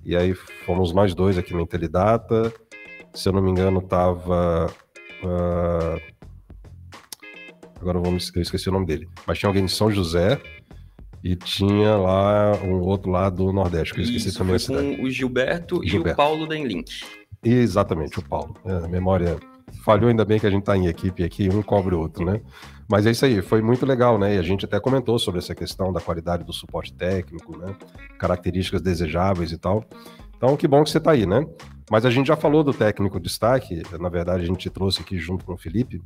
[0.03, 2.53] E aí fomos nós dois aqui na Intelidata.
[3.13, 4.71] Se eu não me engano, tava.
[5.23, 6.19] Uh...
[7.79, 8.19] Agora eu, vou me...
[8.35, 9.07] eu esqueci o nome dele.
[9.25, 10.39] Mas tinha alguém de São José
[11.23, 14.95] e tinha lá um outro lá do Nordeste, que eu esqueci Isso, também a cidade.
[14.95, 16.21] com o Gilberto, e Gilberto.
[16.21, 17.03] o Paulo da Enlink.
[17.43, 18.55] Exatamente, o Paulo.
[18.65, 19.37] É, a memória
[19.83, 22.41] falhou, ainda bem que a gente está em equipe aqui, um cobre o outro, né?
[22.89, 24.35] Mas é isso aí, foi muito legal, né?
[24.35, 27.75] E a gente até comentou sobre essa questão da qualidade do suporte técnico, né?
[28.17, 29.85] Características desejáveis e tal.
[30.35, 31.45] Então, que bom que você está aí, né?
[31.91, 35.45] Mas a gente já falou do técnico destaque, na verdade a gente trouxe aqui junto
[35.45, 36.01] com o Felipe,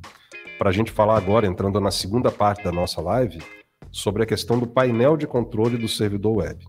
[0.58, 3.42] para a gente falar agora, entrando na segunda parte da nossa live,
[3.90, 6.66] sobre a questão do painel de controle do servidor web.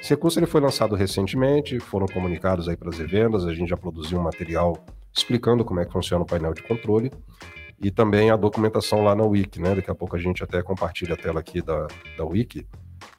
[0.00, 3.76] Esse recurso ele foi lançado recentemente, foram comunicados aí para as revendas, a gente já
[3.76, 4.84] produziu um material
[5.16, 7.12] explicando como é que funciona o painel de controle
[7.82, 9.74] e também a documentação lá na Wiki, né?
[9.74, 12.64] Daqui a pouco a gente até compartilha a tela aqui da, da Wiki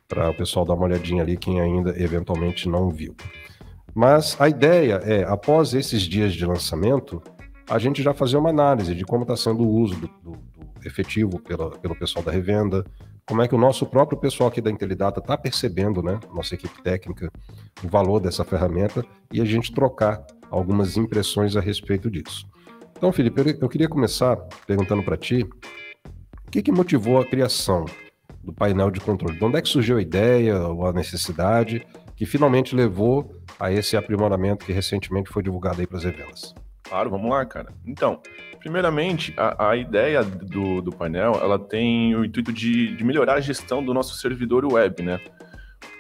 [0.08, 3.14] para o pessoal dar uma olhadinha ali, quem ainda eventualmente não viu.
[3.94, 7.22] Mas a ideia é, após esses dias de lançamento,
[7.70, 10.88] a gente já fazer uma análise de como está sendo o uso do, do, do
[10.88, 12.86] efetivo pela, pelo pessoal da revenda,
[13.26, 16.82] como é que o nosso próprio pessoal aqui da Intelidata está percebendo, né, nossa equipe
[16.82, 17.32] técnica,
[17.84, 22.46] o valor dessa ferramenta e a gente trocar algumas impressões a respeito disso.
[23.04, 25.46] Então, Felipe, eu, queria começar perguntando para ti
[26.48, 27.84] o que, que motivou a criação
[28.42, 29.38] do painel de controle.
[29.38, 31.86] De onde é que surgiu a ideia ou a necessidade
[32.16, 36.56] que finalmente levou a esse aprimoramento que recentemente foi divulgado aí para as revendas?
[36.82, 37.74] Claro, vamos lá, cara.
[37.86, 38.22] Então,
[38.60, 43.42] primeiramente, a, a ideia do, do, painel, ela tem o intuito de, de, melhorar a
[43.42, 45.20] gestão do nosso servidor web, né?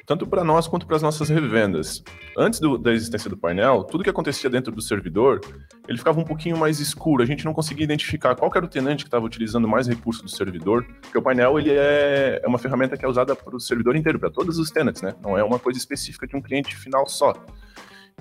[0.05, 2.03] Tanto para nós quanto para as nossas revendas.
[2.37, 5.39] Antes do, da existência do painel, tudo que acontecia dentro do servidor,
[5.87, 7.23] ele ficava um pouquinho mais escuro.
[7.23, 10.29] A gente não conseguia identificar qual era o tenante que estava utilizando mais recursos do
[10.29, 13.95] servidor, porque o painel ele é, é uma ferramenta que é usada para o servidor
[13.95, 15.15] inteiro, para todos os tenants, né?
[15.23, 17.33] Não é uma coisa específica de um cliente final só.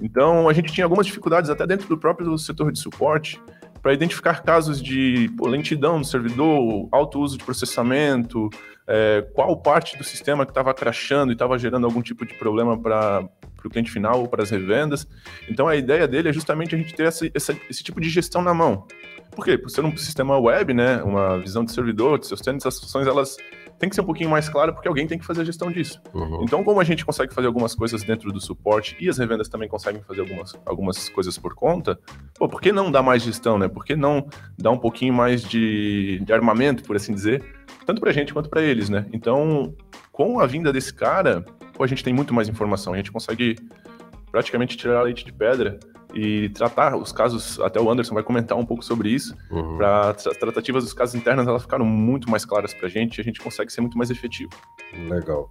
[0.01, 3.41] Então, a gente tinha algumas dificuldades até dentro do próprio setor de suporte
[3.83, 8.49] para identificar casos de pô, lentidão no servidor, alto uso de processamento,
[8.87, 12.79] é, qual parte do sistema que estava crashando e estava gerando algum tipo de problema
[12.79, 13.29] para
[13.65, 15.07] o cliente final ou para as revendas.
[15.49, 18.43] Então, a ideia dele é justamente a gente ter essa, essa, esse tipo de gestão
[18.43, 18.87] na mão.
[19.31, 19.57] Por quê?
[19.57, 23.07] Por ser um sistema web, né, uma visão de servidor, de seus tenants, as funções,
[23.07, 23.37] elas
[23.83, 26.01] tem que ser um pouquinho mais claro porque alguém tem que fazer a gestão disso.
[26.15, 26.45] Uhum.
[26.45, 29.69] Então, como a gente consegue fazer algumas coisas dentro do suporte e as revendas também
[29.69, 31.99] conseguem fazer algumas, algumas coisas por conta,
[32.39, 33.67] pô, por que não dar mais gestão, né?
[33.67, 37.45] Por que não dar um pouquinho mais de, de armamento, por assim dizer,
[37.85, 39.05] tanto para a gente quanto para eles, né?
[39.13, 39.75] Então,
[40.13, 43.57] com a vinda desse cara, pô, a gente tem muito mais informação, a gente consegue
[44.31, 45.81] praticamente tirar leite de pedra
[46.15, 49.77] e tratar os casos, até o Anderson vai comentar um pouco sobre isso, uhum.
[49.77, 53.21] para as tratativas dos casos internos elas ficaram muito mais claras para a gente e
[53.21, 54.51] a gente consegue ser muito mais efetivo.
[55.09, 55.51] Legal.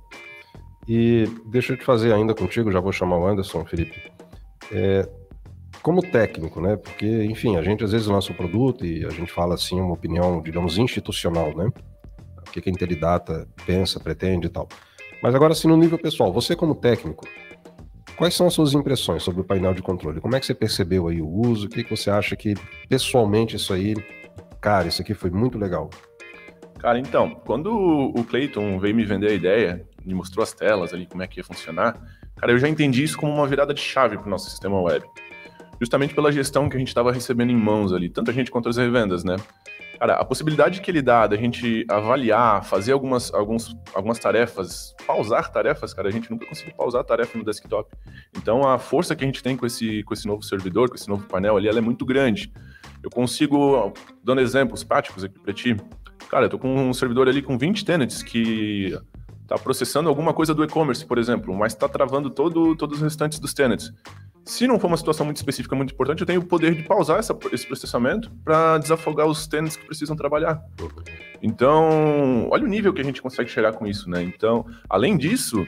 [0.87, 4.11] E deixa eu te fazer ainda contigo, já vou chamar o Anderson, Felipe.
[4.71, 5.07] É,
[5.81, 6.75] como técnico, né?
[6.75, 9.93] Porque, enfim, a gente às vezes lança o produto e a gente fala assim uma
[9.93, 11.71] opinião, digamos, institucional, né?
[12.47, 14.67] O que a Intelidata pensa, pretende e tal.
[15.21, 17.25] Mas agora, assim, no nível pessoal, você como técnico,
[18.21, 20.21] Quais são as suas impressões sobre o painel de controle?
[20.21, 21.65] Como é que você percebeu aí o uso?
[21.65, 22.53] O que, que você acha que,
[22.87, 23.95] pessoalmente, isso aí,
[24.61, 25.89] cara, isso aqui foi muito legal?
[26.77, 31.07] Cara, então, quando o Clayton veio me vender a ideia, me mostrou as telas ali,
[31.07, 31.99] como é que ia funcionar,
[32.35, 35.03] cara, eu já entendi isso como uma virada de chave para o nosso sistema web.
[35.79, 38.69] Justamente pela gestão que a gente estava recebendo em mãos ali, tanto a gente quanto
[38.69, 39.35] as revendas, né?
[40.01, 45.51] Cara, a possibilidade que ele dá da gente avaliar, fazer algumas, alguns, algumas tarefas, pausar
[45.51, 47.87] tarefas, cara, a gente nunca conseguiu pausar tarefa no desktop.
[48.35, 51.07] Então a força que a gente tem com esse, com esse novo servidor, com esse
[51.07, 52.51] novo painel ali, ela é muito grande.
[53.03, 53.93] Eu consigo,
[54.23, 55.77] dando exemplos práticos aqui para ti,
[56.27, 58.97] cara, eu tô com um servidor ali com 20 tenants que
[59.51, 63.37] tá processando alguma coisa do e-commerce, por exemplo, mas está travando todo, todos os restantes
[63.37, 63.91] dos tenants.
[64.45, 67.19] Se não for uma situação muito específica, muito importante, eu tenho o poder de pausar
[67.19, 70.63] essa, esse processamento para desafogar os tenants que precisam trabalhar.
[71.41, 74.23] Então, olha o nível que a gente consegue chegar com isso, né?
[74.23, 75.67] Então, além disso,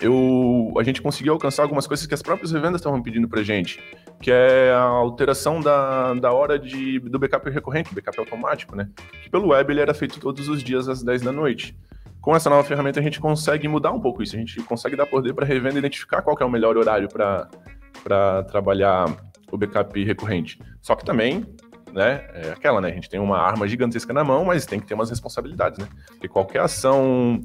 [0.00, 3.78] eu, a gente conseguiu alcançar algumas coisas que as próprias revendas estavam pedindo para gente,
[4.22, 8.88] que é a alteração da, da hora de, do backup recorrente, backup automático, né?
[9.22, 11.76] Que pelo web ele era feito todos os dias às 10 da noite.
[12.22, 15.06] Com essa nova ferramenta a gente consegue mudar um pouco isso, a gente consegue dar
[15.06, 19.06] poder para a revenda identificar qual é o melhor horário para trabalhar
[19.50, 20.58] o backup recorrente.
[20.80, 21.44] Só que também,
[21.92, 24.86] né, é aquela, né, a gente tem uma arma gigantesca na mão, mas tem que
[24.86, 25.88] ter umas responsabilidades, né?
[26.06, 27.40] Porque qualquer ação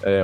[0.00, 0.22] é,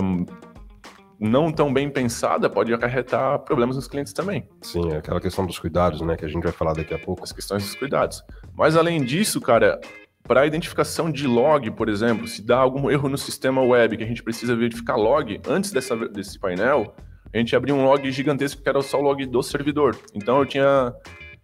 [1.18, 4.48] não tão bem pensada pode acarretar problemas nos clientes também.
[4.62, 7.24] Sim, é aquela questão dos cuidados, né, que a gente vai falar daqui a pouco.
[7.24, 8.22] As questões dos cuidados.
[8.54, 9.80] Mas além disso, cara,
[10.22, 14.04] para a identificação de log, por exemplo, se dá algum erro no sistema web que
[14.04, 16.94] a gente precisa verificar log antes dessa, desse painel,
[17.32, 19.96] a gente abriu um log gigantesco que era só o log do servidor.
[20.14, 20.92] Então eu tinha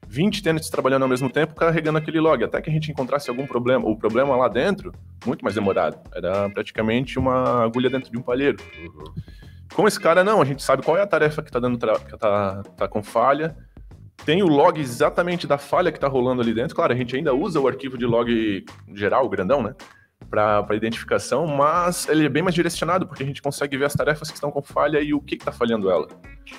[0.08, 3.46] 20 tenants trabalhando ao mesmo tempo carregando aquele log, até que a gente encontrasse algum
[3.46, 3.88] problema.
[3.88, 4.92] O problema lá dentro,
[5.24, 5.98] muito mais demorado.
[6.14, 8.58] Era praticamente uma agulha dentro de um palheiro.
[8.78, 9.04] Uhum.
[9.74, 12.16] Com esse cara, não, a gente sabe qual é a tarefa que está dando que
[12.16, 13.56] tá, tá com falha.
[14.24, 16.74] Tem o log exatamente da falha que está rolando ali dentro.
[16.74, 18.64] Claro, a gente ainda usa o arquivo de log
[18.94, 19.74] geral, grandão, né?
[20.28, 24.28] para identificação, mas ele é bem mais direcionado, porque a gente consegue ver as tarefas
[24.28, 26.08] que estão com falha e o que está falhando ela.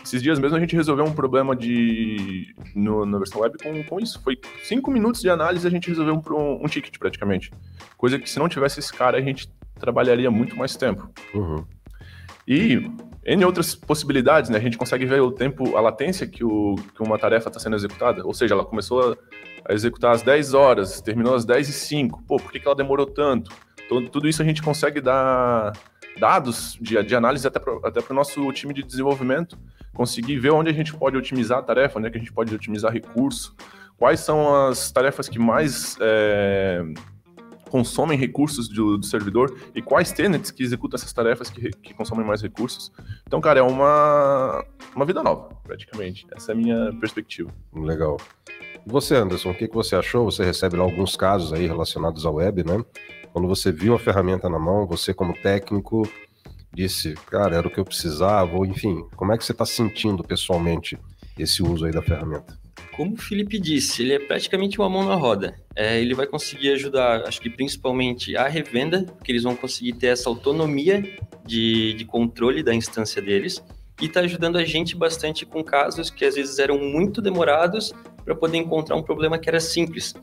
[0.04, 4.00] Esses dias mesmo a gente resolveu um problema de no, na versão web com, com
[4.00, 4.22] isso.
[4.22, 7.52] Foi cinco minutos de análise e a gente resolveu um, um, ticket praticamente.
[7.98, 9.50] Coisa que se não tivesse esse cara, a gente
[9.80, 11.10] trabalharia muito mais tempo.
[11.34, 11.66] Uhum.
[12.48, 12.90] E
[13.28, 14.58] N outras possibilidades, né?
[14.58, 17.76] A gente consegue ver o tempo, a latência que, o, que uma tarefa está sendo
[17.76, 18.26] executada.
[18.26, 19.18] Ou seja, ela começou a,
[19.70, 22.24] a, executar às 10 horas, terminou às 10 e 5.
[22.26, 23.52] Pô, por que, que ela demorou tanto?
[23.86, 25.74] Então, tudo isso a gente consegue dar
[26.18, 29.58] dados de, de análise até para até o nosso time de desenvolvimento,
[29.94, 32.56] conseguir ver onde a gente pode otimizar a tarefa, onde é que a gente pode
[32.56, 33.54] otimizar recurso,
[33.98, 35.98] quais são as tarefas que mais...
[36.00, 36.82] É,
[37.68, 42.26] consomem recursos do, do, servidor e quais tenants que executam essas tarefas que, que, consomem
[42.26, 42.92] mais recursos.
[43.26, 44.66] Então, cara, é uma,
[44.96, 46.26] uma vida nova, praticamente.
[46.36, 47.52] Essa é a minha perspectiva.
[47.74, 48.18] Legal.
[48.86, 50.26] Você, Anderson, o que, que você achou?
[50.26, 52.84] Você recebe lá alguns casos aí relacionados à web, né?
[53.34, 56.10] Quando você viu a ferramenta na mão, você como técnico
[56.74, 60.24] disse, cara, era o que eu precisava, ou enfim, como é que você está sentindo
[60.24, 60.98] pessoalmente
[61.38, 62.58] esse uso aí da ferramenta?
[62.96, 65.56] Como o Felipe disse, ele é praticamente uma mão na roda.
[65.76, 70.08] É, ele vai conseguir ajudar, acho que principalmente a revenda, porque eles vão conseguir ter
[70.08, 71.04] essa autonomia
[71.46, 73.64] de, de controle da instância deles
[74.02, 78.36] e está ajudando a gente bastante com casos que às vezes eram muito demorados para
[78.36, 80.14] poder encontrar um problema que era simples.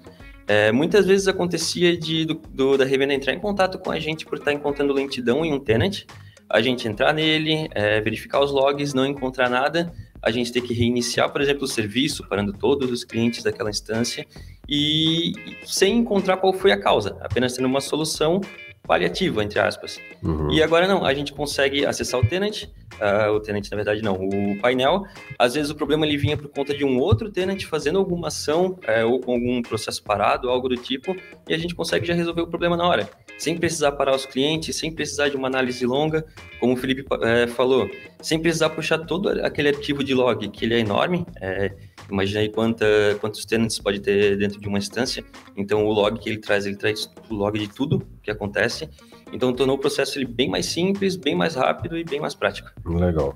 [0.46, 4.26] É, muitas vezes acontecia de, do, do, da revenda entrar em contato com a gente
[4.26, 6.02] por estar tá encontrando lentidão em um tenant,
[6.48, 9.92] a gente entrar nele, é, verificar os logs, não encontrar nada,
[10.24, 14.26] a gente ter que reiniciar, por exemplo, o serviço, parando todos os clientes daquela instância
[14.66, 15.32] e
[15.64, 18.40] sem encontrar qual foi a causa, apenas tendo uma solução
[18.86, 20.00] paliativa, entre aspas.
[20.22, 20.50] Uhum.
[20.50, 24.14] E agora não, a gente consegue acessar o tenant, uh, o tenant na verdade não,
[24.14, 25.04] o painel.
[25.38, 28.78] Às vezes o problema ele vinha por conta de um outro tenant fazendo alguma ação
[28.86, 31.16] uh, ou com algum processo parado, algo do tipo,
[31.48, 33.08] e a gente consegue já resolver o problema na hora,
[33.38, 36.24] sem precisar parar os clientes, sem precisar de uma análise longa,
[36.60, 40.74] como o Felipe uh, falou, sem precisar puxar todo aquele arquivo de log, que ele
[40.74, 41.72] é enorme, é,
[42.10, 42.86] imagina aí quanta,
[43.20, 45.24] quantos tenants pode ter dentro de uma instância,
[45.56, 48.88] então o log que ele traz, ele traz o log de tudo que acontece,
[49.32, 52.70] então tornou o processo ele bem mais simples, bem mais rápido e bem mais prático.
[52.84, 53.34] Legal.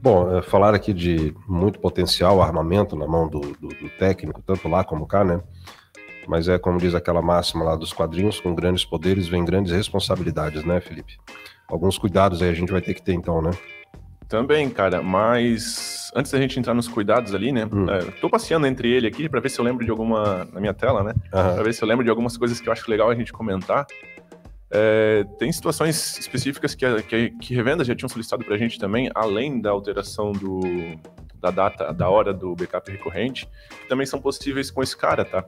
[0.00, 4.68] Bom, é, falar aqui de muito potencial armamento na mão do, do, do, técnico, tanto
[4.68, 5.40] lá como cá, né?
[6.26, 10.62] Mas é como diz aquela máxima lá dos quadrinhos, com grandes poderes vem grandes responsabilidades,
[10.62, 11.16] né, Felipe?
[11.66, 13.50] Alguns cuidados aí a gente vai ter que ter então, né?
[14.28, 17.66] Também, cara, mas antes da gente entrar nos cuidados ali, né?
[17.72, 17.88] Hum.
[17.88, 20.74] É, tô passeando entre ele aqui para ver se eu lembro de alguma na minha
[20.74, 21.14] tela, né?
[21.32, 21.54] Uhum.
[21.54, 23.86] Para ver se eu lembro de algumas coisas que eu acho legal a gente comentar.
[24.70, 29.10] É, tem situações específicas que, que, que revendas já tinham solicitado para a gente também,
[29.14, 30.60] além da alteração do,
[31.40, 33.48] da data, da hora do backup recorrente,
[33.80, 35.42] que também são possíveis com esse cara, tá?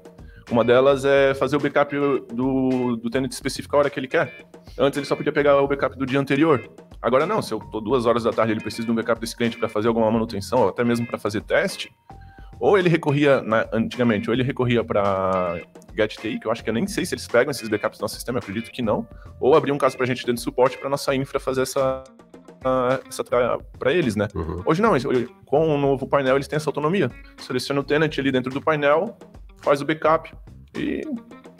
[0.50, 1.94] Uma delas é fazer o backup
[2.32, 4.46] do, do tenant específico a hora que ele quer.
[4.78, 6.68] Antes ele só podia pegar o backup do dia anterior.
[7.02, 9.34] Agora não, se eu tô duas horas da tarde ele precisa de um backup desse
[9.34, 11.92] cliente para fazer alguma manutenção, ou até mesmo para fazer teste,
[12.60, 15.58] Ou ele recorria, na, antigamente, ou ele recorria para
[15.96, 18.14] GetTI, que eu acho que eu nem sei se eles pegam esses backups do nosso
[18.16, 19.08] sistema, acredito que não,
[19.40, 22.04] ou abrir um caso para a gente dentro do suporte para nossa infra fazer essa,
[23.08, 24.28] essa para eles, né?
[24.34, 24.62] Uhum.
[24.66, 24.92] Hoje não,
[25.46, 27.10] com o novo painel eles têm essa autonomia.
[27.38, 29.16] Seleciona o tenant ali dentro do painel,
[29.62, 30.30] faz o backup
[30.76, 31.00] e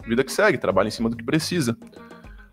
[0.05, 1.75] vida que segue, trabalha em cima do que precisa.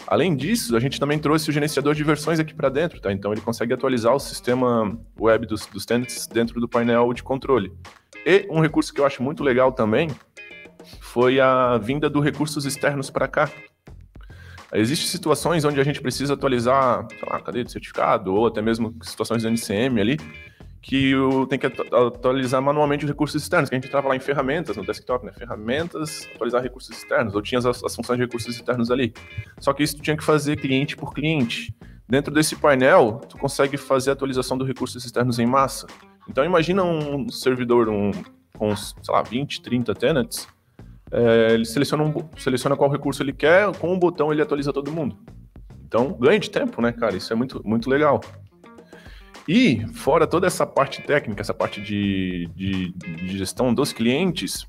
[0.07, 3.13] Além disso, a gente também trouxe o gerenciador de versões aqui para dentro, tá?
[3.13, 7.73] Então ele consegue atualizar o sistema web dos, dos tenants dentro do painel de controle.
[8.25, 10.09] E um recurso que eu acho muito legal também
[11.01, 13.51] foi a vinda dos recursos externos para cá.
[14.73, 18.95] Existem situações onde a gente precisa atualizar, sei lá, cadeia de certificado, ou até mesmo
[19.03, 20.17] situações do NCM ali,
[20.81, 21.13] que
[21.49, 24.85] tem que atualizar manualmente os recursos externos, que a gente entrava lá em ferramentas no
[24.85, 25.33] desktop, né?
[25.33, 29.13] Ferramentas, atualizar recursos externos, ou tinha as, as funções de recursos externos ali.
[29.59, 31.75] Só que isso tu tinha que fazer cliente por cliente.
[32.09, 35.87] Dentro desse painel, tu consegue fazer a atualização dos recursos externos em massa.
[36.29, 38.11] Então imagina um servidor um,
[38.57, 40.49] com, sei lá, 20, 30 tenants,
[41.11, 44.93] é, ele seleciona, um, seleciona qual recurso ele quer, com um botão ele atualiza todo
[44.93, 45.17] mundo.
[45.87, 47.17] Então, ganha de tempo, né, cara?
[47.17, 48.21] Isso é muito, muito legal.
[49.49, 54.67] E, fora toda essa parte técnica, essa parte de, de, de gestão dos clientes,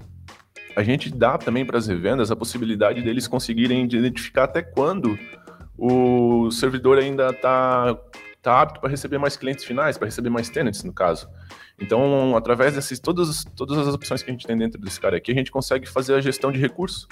[0.74, 5.20] a gente dá também para as revendas a possibilidade deles conseguirem identificar até quando
[5.78, 7.98] o servidor ainda está
[8.42, 11.30] tá apto para receber mais clientes finais, para receber mais tenants, no caso.
[11.78, 15.32] Então, através dessas todas, todas as opções que a gente tem dentro desse cara aqui,
[15.32, 17.06] a gente consegue fazer a gestão de recursos.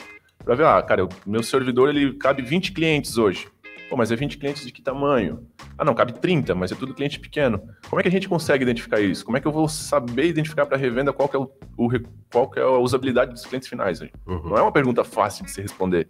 [0.43, 3.47] Para ver, ah, cara, o meu servidor ele cabe 20 clientes hoje.
[3.89, 5.47] Pô, mas é 20 clientes de que tamanho?
[5.77, 7.61] Ah, não, cabe 30, mas é tudo cliente pequeno.
[7.89, 9.23] Como é que a gente consegue identificar isso?
[9.23, 11.89] Como é que eu vou saber identificar para revenda qual é, o, o,
[12.31, 14.01] qual é a usabilidade dos clientes finais?
[14.01, 14.49] Uhum.
[14.49, 16.07] Não é uma pergunta fácil de se responder.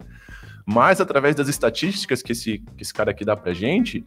[0.65, 4.03] Mas através das estatísticas que esse, que esse cara aqui dá para gente,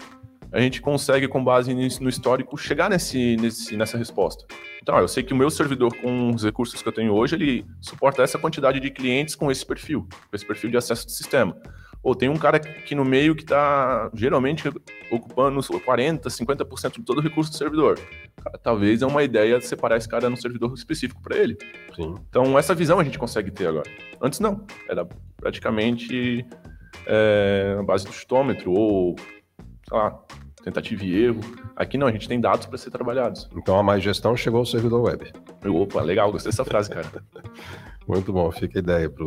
[0.53, 4.45] a gente consegue, com base no histórico, chegar nesse, nesse, nessa resposta.
[4.83, 7.65] Então, eu sei que o meu servidor, com os recursos que eu tenho hoje, ele
[7.81, 11.57] suporta essa quantidade de clientes com esse perfil, com esse perfil de acesso do sistema.
[12.03, 14.69] Ou tem um cara aqui no meio que está geralmente
[15.11, 17.99] ocupando 40%, 50% de todo o recurso do servidor.
[18.43, 21.59] Cara, talvez é uma ideia separar esse cara num servidor específico para ele.
[21.95, 22.15] Sim.
[22.29, 23.89] Então, essa visão a gente consegue ter agora.
[24.21, 24.65] Antes, não.
[24.89, 26.47] Era praticamente
[27.07, 29.17] é, a base do chutômetro ou,
[29.87, 30.19] sei lá,
[30.63, 31.41] tentativa e erro.
[31.77, 33.49] Aqui não, a gente tem dados para ser trabalhados.
[33.57, 35.31] Então a mais gestão chegou ao servidor web.
[35.67, 37.07] Opa, legal, gostei dessa frase, cara.
[38.07, 39.25] Muito bom, fica a ideia para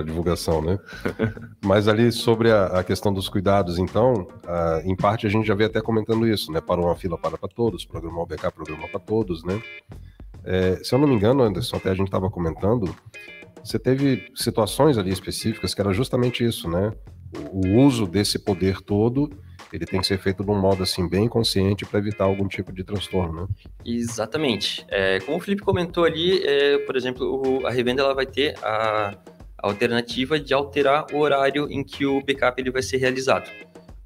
[0.00, 0.78] divulgação, né?
[1.62, 4.26] Mas ali sobre a, a questão dos cuidados, então,
[4.84, 6.60] em parte a gente já veio até comentando isso, né?
[6.60, 9.60] Para uma fila para para todos, programa OBK, programa para todos, né?
[10.44, 12.94] É, se eu não me engano, Anderson, até a gente estava comentando,
[13.62, 16.92] você teve situações ali específicas que era justamente isso, né?
[17.52, 19.30] O, o uso desse poder todo
[19.72, 22.72] ele tem que ser feito de um modo assim bem consciente para evitar algum tipo
[22.72, 23.48] de transtorno, né?
[23.84, 24.84] Exatamente.
[24.88, 28.54] É, como o Felipe comentou ali, é, por exemplo, o, a revenda ela vai ter
[28.62, 29.31] a, a,
[29.62, 33.50] alternativa de alterar o horário em que o backup ele vai ser realizado.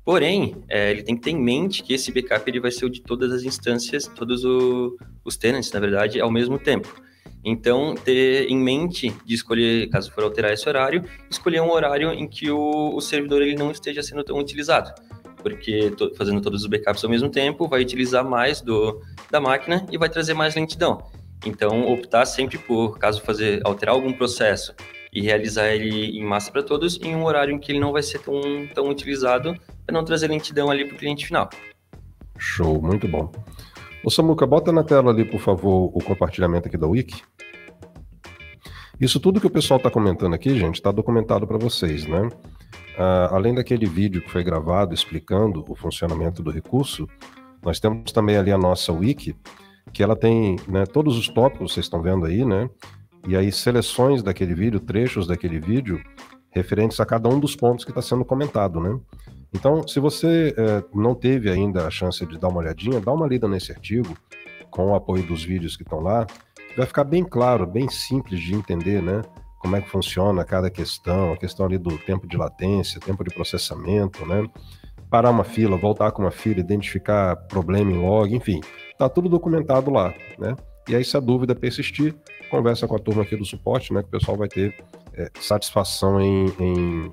[0.05, 2.91] Porém, é, ele tem que ter em mente que esse backup ele vai ser o
[2.91, 6.95] de todas as instâncias, todos o, os tenants, na verdade, ao mesmo tempo.
[7.45, 12.29] Então, ter em mente de escolher, caso for alterar esse horário, escolher um horário em
[12.29, 14.93] que o, o servidor ele não esteja sendo tão utilizado
[15.47, 19.01] porque fazendo todos os backups ao mesmo tempo vai utilizar mais do,
[19.31, 21.05] da máquina e vai trazer mais lentidão.
[21.45, 24.75] Então, optar sempre por, caso fazer alterar algum processo
[25.17, 28.03] e realizar ele em massa para todos em um horário em que ele não vai
[28.03, 28.39] ser tão,
[28.75, 29.57] tão utilizado
[29.87, 31.49] para não trazer lentidão ali para o cliente final.
[32.37, 33.33] Show, muito bom.
[34.05, 37.23] Ô Samuca, bota na tela ali, por favor, o compartilhamento aqui da Wiki.
[39.01, 42.29] Isso tudo que o pessoal está comentando aqui, gente, está documentado para vocês, né?
[42.99, 47.09] Uh, além daquele vídeo que foi gravado explicando o funcionamento do recurso,
[47.64, 49.35] nós temos também ali a nossa wiki,
[49.95, 52.69] que ela tem né, todos os tópicos, vocês estão vendo aí, né?
[53.27, 56.01] E aí seleções daquele vídeo, trechos daquele vídeo,
[56.51, 58.99] referentes a cada um dos pontos que está sendo comentado, né?
[59.53, 63.27] Então, se você eh, não teve ainda a chance de dar uma olhadinha, dá uma
[63.27, 64.16] lida nesse artigo,
[64.70, 66.27] com o apoio dos vídeos que estão lá,
[66.77, 69.22] vai ficar bem claro, bem simples de entender, né?
[69.66, 73.35] como é que funciona cada questão, a questão ali do tempo de latência, tempo de
[73.35, 74.49] processamento, né?
[75.11, 78.61] Parar uma fila, voltar com uma fila, identificar problema em log, enfim,
[78.97, 80.55] tá tudo documentado lá, né?
[80.89, 82.14] E aí, se a dúvida persistir,
[82.51, 84.03] conversa com a turma aqui do suporte, né?
[84.03, 84.75] Que o pessoal vai ter
[85.15, 87.13] é, satisfação em, em,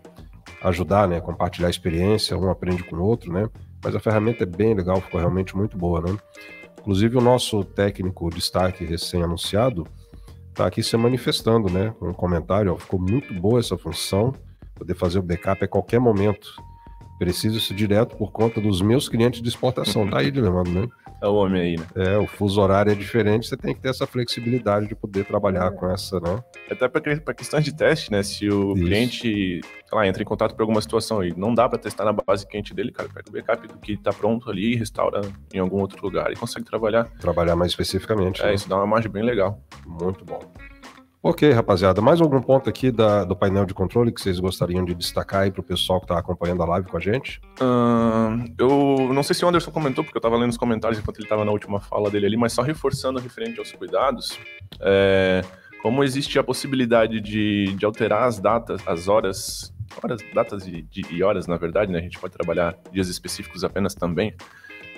[0.63, 1.19] ajudar, né?
[1.19, 3.49] Compartilhar experiência, um aprende com o outro, né?
[3.83, 6.17] Mas a ferramenta é bem legal, ficou realmente muito boa, né?
[6.79, 9.87] Inclusive, o nosso técnico destaque recém-anunciado,
[10.49, 11.93] está aqui se manifestando, né?
[12.01, 14.33] Um comentário, ó, ficou muito boa essa função,
[14.75, 16.49] poder fazer o backup a qualquer momento.
[17.17, 20.09] Preciso isso direto por conta dos meus clientes de exportação.
[20.09, 20.87] Tá aí, Leandro, né?
[21.23, 21.85] É o homem aí, né?
[21.95, 25.71] É, o fuso horário é diferente, você tem que ter essa flexibilidade de poder trabalhar
[25.71, 26.43] com essa, né?
[26.69, 28.21] Até para questões de teste, né?
[28.21, 28.83] Se o Isso.
[28.83, 32.11] cliente, sei lá, entra em contato por alguma situação e não dá para testar na
[32.11, 35.21] base quente dele, cara, pega o backup do que tá pronto ali, restaura
[35.53, 37.05] em algum outro lugar e consegue trabalhar.
[37.21, 38.41] Trabalhar mais especificamente.
[38.41, 38.55] É, né?
[38.55, 39.63] isso dá uma margem bem legal.
[39.87, 40.41] Muito bom.
[41.25, 42.01] Ok, rapaziada.
[42.01, 45.51] Mais algum ponto aqui da- do painel de controle que vocês gostariam de destacar aí
[45.51, 47.39] para o pessoal que está acompanhando a live com a gente?
[47.61, 51.19] Ahn, eu não sei se o Anderson comentou, porque eu tava lendo os comentários enquanto
[51.19, 54.37] ele tava na última fala dele ali, mas só reforçando referente aos cuidados,
[54.81, 55.41] é,
[55.81, 61.05] como existe a possibilidade de, de alterar as datas, as horas, horas datas de, de-
[61.09, 61.99] e horas, na verdade, né?
[61.99, 64.33] A gente pode trabalhar dias específicos apenas também,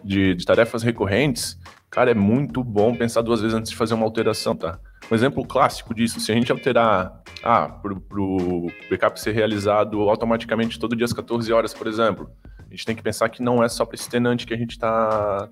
[0.03, 1.55] de, de tarefas recorrentes,
[1.91, 4.79] cara, é muito bom pensar duas vezes antes de fazer uma alteração, tá?
[5.09, 10.79] Um exemplo clássico disso, se a gente alterar, ah, pro, pro backup ser realizado automaticamente
[10.79, 12.29] todo dia às 14 horas, por exemplo,
[12.59, 14.79] a gente tem que pensar que não é só para esse tenante que a gente
[14.79, 15.47] tá,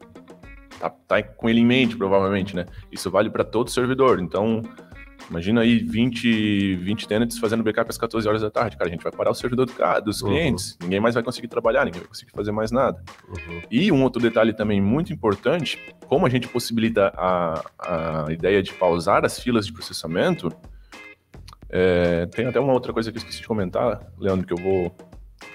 [0.79, 2.65] tá, tá com ele em mente, provavelmente, né?
[2.91, 4.19] Isso vale para todo servidor.
[4.19, 4.63] Então,
[5.29, 8.77] imagina aí 20, 20 tenants fazendo backup às 14 horas da tarde.
[8.77, 10.29] Cara, a gente vai parar o servidor do ca- dos Uhum.
[10.29, 10.77] clientes.
[10.81, 13.01] Ninguém mais vai conseguir trabalhar, ninguém vai conseguir fazer mais nada.
[13.27, 13.61] Uhum.
[13.71, 18.73] E um outro detalhe também muito importante, como a gente possibilita a, a ideia de
[18.73, 20.49] pausar as filas de processamento,
[21.69, 24.95] é, tem até uma outra coisa que eu esqueci de comentar, Leandro, que eu vou,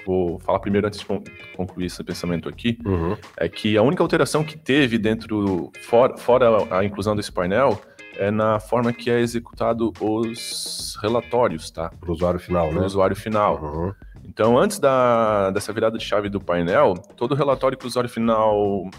[0.05, 1.23] vou falar primeiro antes de con-
[1.57, 3.17] concluir esse pensamento aqui, Uhum.
[3.37, 7.81] é que a única alteração que teve dentro, fora, fora a inclusão desse painel,
[8.19, 11.89] é na forma que é executado os relatórios, tá?
[11.89, 12.87] Para o usuário final, Para o né?
[12.87, 13.63] usuário final.
[13.63, 13.95] Uhum.
[14.25, 18.91] Então, antes da, dessa virada de chave do painel, todo relatório que o usuário final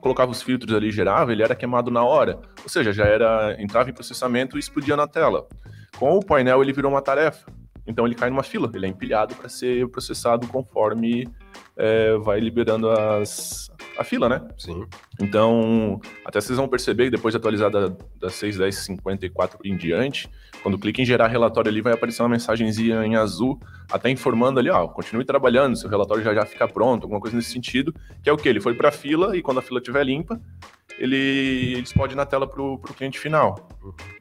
[0.00, 2.38] colocava os filtros ali e gerava, ele era queimado na hora.
[2.62, 5.46] Ou seja, já era entrava em processamento e explodia na tela.
[5.98, 7.50] Com o painel, ele virou uma tarefa.
[7.86, 11.28] Então, ele cai numa fila, ele é empilhado para ser processado conforme
[11.76, 14.48] é, vai liberando as, a fila, né?
[14.56, 14.86] Sim.
[15.20, 20.28] Então, até vocês vão perceber depois de atualizar da, da 6.10.54 em diante,
[20.62, 23.60] quando clica em gerar relatório ali, vai aparecer uma mensagenzinha em azul,
[23.90, 27.50] até informando ali, ó, continue trabalhando, seu relatório já já fica pronto, alguma coisa nesse
[27.50, 28.48] sentido, que é o que?
[28.48, 30.40] Ele foi para a fila e quando a fila estiver limpa,
[30.98, 33.68] ele, ele explode na tela para o cliente final.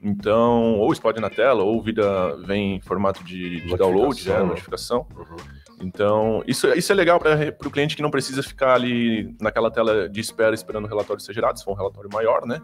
[0.01, 4.39] Então, ou explode na tela, ou vida vem em formato de, de download, é Notificação,
[4.39, 4.45] né?
[4.45, 5.07] notificação.
[5.15, 5.65] Uhum.
[5.81, 10.07] Então, isso, isso é legal para o cliente que não precisa ficar ali naquela tela
[10.07, 12.61] de espera esperando o relatório ser gerado, se for um relatório maior, né?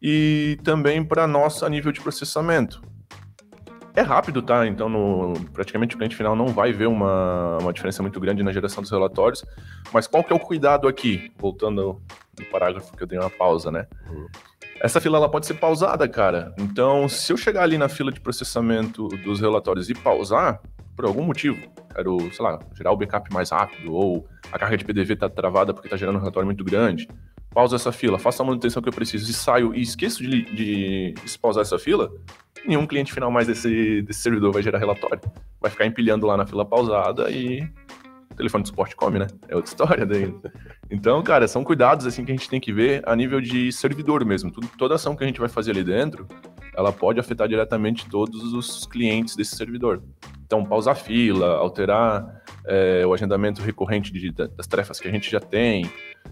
[0.00, 2.82] E também para nós a nível de processamento.
[3.96, 4.66] É rápido, tá?
[4.66, 8.52] Então, no, praticamente o cliente final não vai ver uma, uma diferença muito grande na
[8.52, 9.42] geração dos relatórios.
[9.90, 11.32] Mas qual que é o cuidado aqui?
[11.38, 11.98] Voltando
[12.38, 13.86] no parágrafo que eu dei uma pausa, né?
[14.10, 14.26] Uhum.
[14.80, 16.54] Essa fila ela pode ser pausada, cara.
[16.58, 20.60] Então, se eu chegar ali na fila de processamento dos relatórios e pausar,
[20.94, 21.58] por algum motivo,
[21.94, 25.72] quero, sei lá, gerar o backup mais rápido, ou a carga de PDV tá travada
[25.72, 27.08] porque tá gerando um relatório muito grande,
[27.56, 31.14] pausa essa fila, faço a manutenção que eu preciso e saio e esqueço de, de,
[31.40, 32.12] pausar essa fila,
[32.66, 35.22] nenhum cliente final mais desse, desse servidor vai gerar relatório.
[35.58, 37.62] Vai ficar empilhando lá na fila pausada e
[38.30, 39.26] o telefone de suporte come, né?
[39.48, 40.34] É outra história daí.
[40.90, 44.22] Então, cara, são cuidados assim que a gente tem que ver a nível de servidor
[44.22, 44.50] mesmo.
[44.50, 46.28] Tudo, toda ação que a gente vai fazer ali dentro,
[46.76, 50.02] ela pode afetar diretamente todos os clientes desse servidor.
[50.44, 55.40] Então, pausar fila, alterar é, o agendamento recorrente de, das tarefas que a gente já
[55.40, 55.90] tem.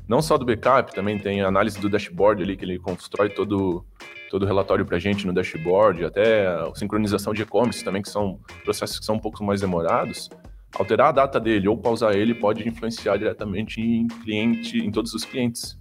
[0.09, 3.85] Não só do backup, também tem a análise do dashboard ali, que ele constrói todo,
[4.29, 8.11] todo o relatório para a gente no dashboard, até a sincronização de e-commerce também, que
[8.11, 10.29] são processos que são um pouco mais demorados.
[10.75, 15.25] Alterar a data dele ou pausar ele pode influenciar diretamente em cliente, em todos os
[15.25, 15.79] clientes.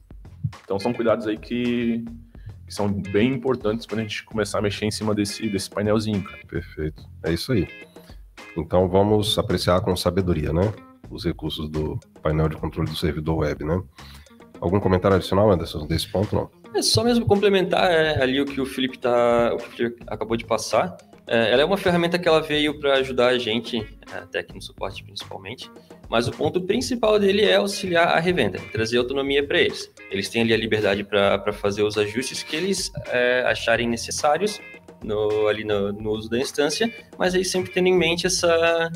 [0.64, 2.06] Então são cuidados aí que,
[2.68, 6.22] que são bem importantes quando a gente começar a mexer em cima desse, desse painelzinho,
[6.22, 6.38] cara.
[6.48, 7.04] Perfeito.
[7.24, 7.68] É isso aí.
[8.58, 10.74] Então vamos apreciar com sabedoria, né?
[11.10, 13.82] Os recursos do painel de controle do servidor web, né?
[14.60, 16.50] Algum comentário adicional, Anderson, desse ponto, não?
[16.76, 20.46] É só mesmo complementar é, ali o que o Felipe, tá, o Felipe acabou de
[20.46, 20.98] passar.
[21.28, 23.78] É, ela é uma ferramenta que ela veio para ajudar a gente,
[24.12, 25.70] é, até aqui no suporte principalmente,
[26.10, 29.92] mas o ponto principal dele é auxiliar a revenda, trazer autonomia para eles.
[30.12, 34.60] Eles têm ali a liberdade para fazer os ajustes que eles é, acharem necessários
[35.04, 38.92] no, ali no, no, uso da instância, mas aí sempre tendo em mente essa,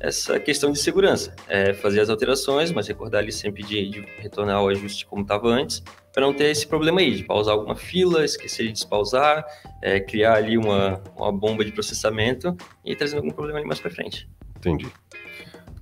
[0.00, 1.34] essa questão de segurança.
[1.48, 5.48] É fazer as alterações, mas recordar ali sempre de, de retornar o ajuste como estava
[5.48, 5.82] antes,
[6.12, 9.44] para não ter esse problema aí de pausar alguma fila, esquecer de despausar,
[9.82, 13.90] é, criar ali uma, uma bomba de processamento e trazer algum problema ali mais para
[13.90, 14.28] frente.
[14.56, 14.88] Entendi.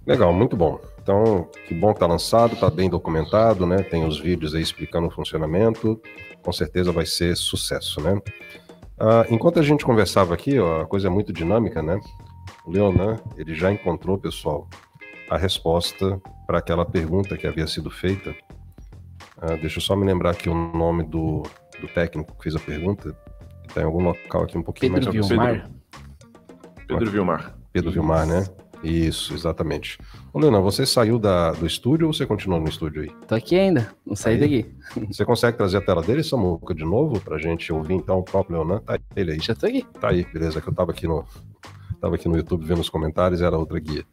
[0.06, 0.80] Legal, muito bom.
[1.02, 3.82] Então, que bom que tá lançado, tá bem documentado, né?
[3.82, 6.00] Tem os vídeos aí explicando o funcionamento.
[6.42, 8.20] Com certeza vai ser sucesso, né?
[9.00, 12.00] Ah, enquanto a gente conversava aqui, ó, a coisa é muito dinâmica, né?
[12.64, 14.68] O Leonan, ele já encontrou, pessoal,
[15.30, 18.34] a resposta para aquela pergunta que havia sido feita.
[19.40, 21.42] Ah, deixa eu só me lembrar aqui o nome do,
[21.80, 23.16] do técnico que fez a pergunta.
[23.66, 25.70] Está em algum local aqui um pouquinho Pedro mais Vilmar.
[26.86, 27.58] Pedro Vilmar.
[27.72, 28.44] Pedro Vilmar, né?
[28.82, 29.98] Isso, exatamente.
[30.32, 33.10] Ô, Leonardo, você saiu da, do estúdio ou você continua no estúdio aí?
[33.26, 34.40] Tô aqui ainda, não saí Aí.
[34.40, 34.74] daqui.
[35.08, 38.56] Você consegue trazer a tela dele, Samuca, de novo, pra gente ouvir então o próprio
[38.56, 38.84] Leonardo?
[38.84, 39.38] Tá ele aí.
[39.40, 39.84] Já tô aqui.
[40.00, 41.24] Tá aí, beleza, que eu tava aqui no,
[42.00, 44.04] tava aqui no YouTube vendo os comentários, era outra guia.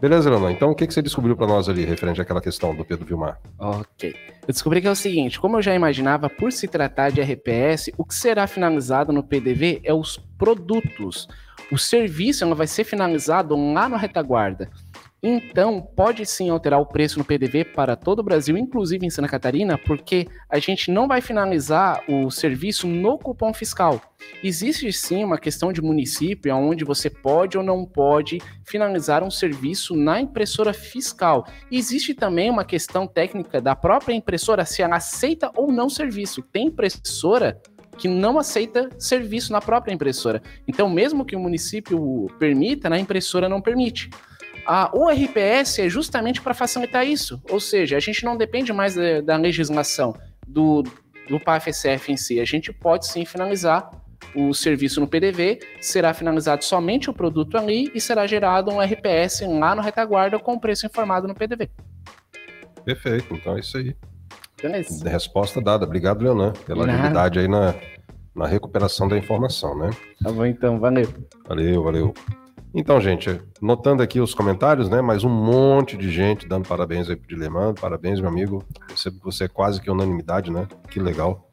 [0.00, 2.84] Beleza, Leonardo, então o que, que você descobriu pra nós ali, referente àquela questão do
[2.84, 3.40] Pedro Vilmar?
[3.58, 4.14] Ok.
[4.42, 7.90] Eu descobri que é o seguinte: como eu já imaginava, por se tratar de RPS,
[7.96, 11.28] o que será finalizado no PDV é os produtos.
[11.70, 14.70] O serviço ela vai ser finalizado lá no retaguarda.
[15.26, 19.26] Então, pode sim alterar o preço no PDV para todo o Brasil, inclusive em Santa
[19.26, 24.02] Catarina, porque a gente não vai finalizar o serviço no cupom fiscal.
[24.42, 29.96] Existe sim uma questão de município onde você pode ou não pode finalizar um serviço
[29.96, 31.46] na impressora fiscal.
[31.72, 36.42] Existe também uma questão técnica da própria impressora se ela aceita ou não serviço.
[36.42, 37.58] Tem impressora
[37.94, 40.42] que não aceita serviço na própria impressora.
[40.66, 44.10] Então, mesmo que o município permita, na impressora não permite.
[44.66, 48.94] A, o RPS é justamente para facilitar isso, ou seja, a gente não depende mais
[48.94, 50.16] da, da legislação
[50.46, 50.82] do,
[51.28, 53.90] do PAFSF em si, a gente pode sim finalizar
[54.34, 59.42] o serviço no PDV, será finalizado somente o produto ali e será gerado um RPS
[59.42, 61.70] lá no retaguarda com o preço informado no PDV.
[62.84, 63.94] Perfeito, então é isso aí.
[65.04, 65.84] Resposta dada.
[65.84, 66.98] Obrigado, Leonan, pela Nada.
[66.98, 67.74] agilidade aí na,
[68.34, 69.90] na recuperação da informação, né?
[70.22, 71.08] Tá bom então, valeu.
[71.46, 72.14] Valeu, valeu.
[72.74, 75.00] Então, gente, notando aqui os comentários, né?
[75.00, 77.80] Mais um monte de gente dando parabéns aí pro Dilemando.
[77.80, 78.64] Parabéns, meu amigo.
[78.88, 80.66] Que você é quase que unanimidade, né?
[80.90, 81.48] Que legal.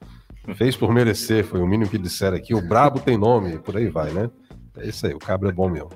[0.56, 2.56] Fez por merecer, foi o mínimo que disseram aqui.
[2.56, 4.32] O brabo tem nome, por aí vai, né?
[4.78, 5.90] É isso aí, o cabra é bom mesmo.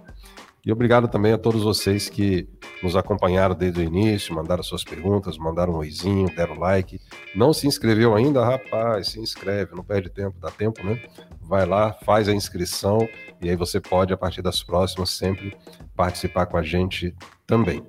[0.65, 2.49] E obrigado também a todos vocês que
[2.81, 6.99] nos acompanharam desde o início, mandaram suas perguntas, mandaram um oizinho, deram like.
[7.35, 8.43] Não se inscreveu ainda?
[8.43, 10.99] Rapaz, se inscreve, não perde tempo, dá tempo, né?
[11.39, 13.07] Vai lá, faz a inscrição
[13.39, 15.55] e aí você pode, a partir das próximas, sempre
[15.95, 17.85] participar com a gente também.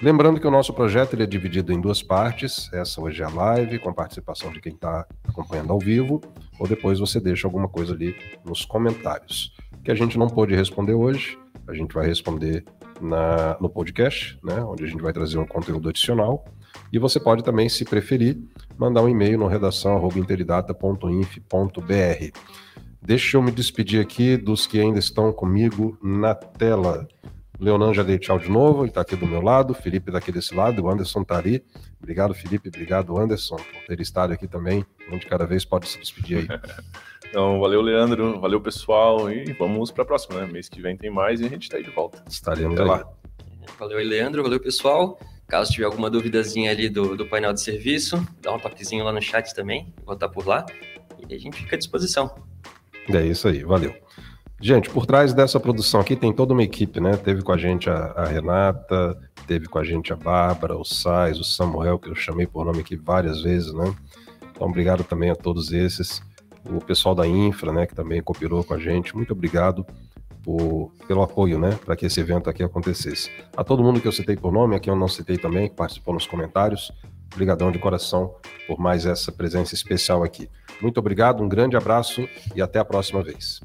[0.00, 2.72] Lembrando que o nosso projeto ele é dividido em duas partes.
[2.72, 6.22] Essa hoje é a live, com a participação de quem está acompanhando ao vivo,
[6.58, 9.54] ou depois você deixa alguma coisa ali nos comentários.
[9.84, 12.64] Que a gente não pôde responder hoje, a gente vai responder
[13.00, 16.44] na, no podcast, né, onde a gente vai trazer um conteúdo adicional.
[16.92, 18.38] E você pode também, se preferir,
[18.76, 22.38] mandar um e-mail no redação@interidata.inf.br.
[23.00, 27.06] Deixa eu me despedir aqui dos que ainda estão comigo na tela.
[27.64, 30.54] Leonan já dei tchau de novo, ele está aqui do meu lado, Felipe daqui desse
[30.54, 31.64] lado, o Anderson está ali.
[31.98, 34.84] Obrigado, Felipe, obrigado, Anderson, por ter estado aqui também.
[35.10, 36.48] Um de cada vez pode se despedir aí.
[37.26, 40.52] Então, valeu, Leandro, valeu, pessoal, e vamos para a próxima, né?
[40.52, 42.22] Mês que vem tem mais e a gente tá aí de volta.
[42.28, 42.88] Estaremos Até aí.
[42.88, 43.08] lá.
[43.76, 44.40] Valeu aí, Leandro.
[44.40, 45.18] Valeu, pessoal.
[45.48, 49.20] Caso tiver alguma duvidazinha ali do, do painel de serviço, dá um toquezinho lá no
[49.20, 49.92] chat também.
[50.04, 50.64] Vou estar por lá.
[51.28, 52.32] E a gente fica à disposição.
[53.08, 53.92] É isso aí, valeu.
[54.64, 57.18] Gente, por trás dessa produção aqui tem toda uma equipe, né?
[57.18, 59.14] Teve com a gente a, a Renata,
[59.46, 62.80] teve com a gente a Bárbara, o Sais, o Samuel, que eu chamei por nome
[62.80, 63.94] aqui várias vezes, né?
[64.50, 66.22] Então, obrigado também a todos esses.
[66.64, 69.14] O pessoal da Infra, né, que também cooperou com a gente.
[69.14, 69.84] Muito obrigado
[70.42, 73.30] por, pelo apoio, né, para que esse evento aqui acontecesse.
[73.54, 76.14] A todo mundo que eu citei por nome, aqui eu não citei também, que participou
[76.14, 76.90] nos comentários.
[77.34, 78.34] Obrigadão de coração
[78.66, 80.48] por mais essa presença especial aqui.
[80.80, 83.60] Muito obrigado, um grande abraço e até a próxima vez.